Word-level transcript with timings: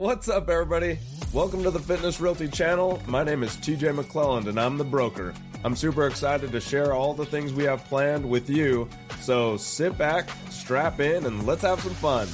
What's 0.00 0.30
up, 0.30 0.48
everybody? 0.48 0.98
Welcome 1.30 1.62
to 1.62 1.70
the 1.70 1.78
Fitness 1.78 2.22
Realty 2.22 2.48
channel. 2.48 3.02
My 3.06 3.22
name 3.22 3.42
is 3.42 3.54
TJ 3.58 4.02
McClelland, 4.02 4.46
and 4.46 4.58
I'm 4.58 4.78
the 4.78 4.84
broker. 4.84 5.34
I'm 5.62 5.76
super 5.76 6.06
excited 6.06 6.52
to 6.52 6.58
share 6.58 6.94
all 6.94 7.12
the 7.12 7.26
things 7.26 7.52
we 7.52 7.64
have 7.64 7.84
planned 7.84 8.26
with 8.26 8.48
you. 8.48 8.88
So 9.20 9.58
sit 9.58 9.98
back, 9.98 10.30
strap 10.48 11.00
in, 11.00 11.26
and 11.26 11.44
let's 11.46 11.60
have 11.60 11.80
some 11.80 11.92
fun. 11.92 12.28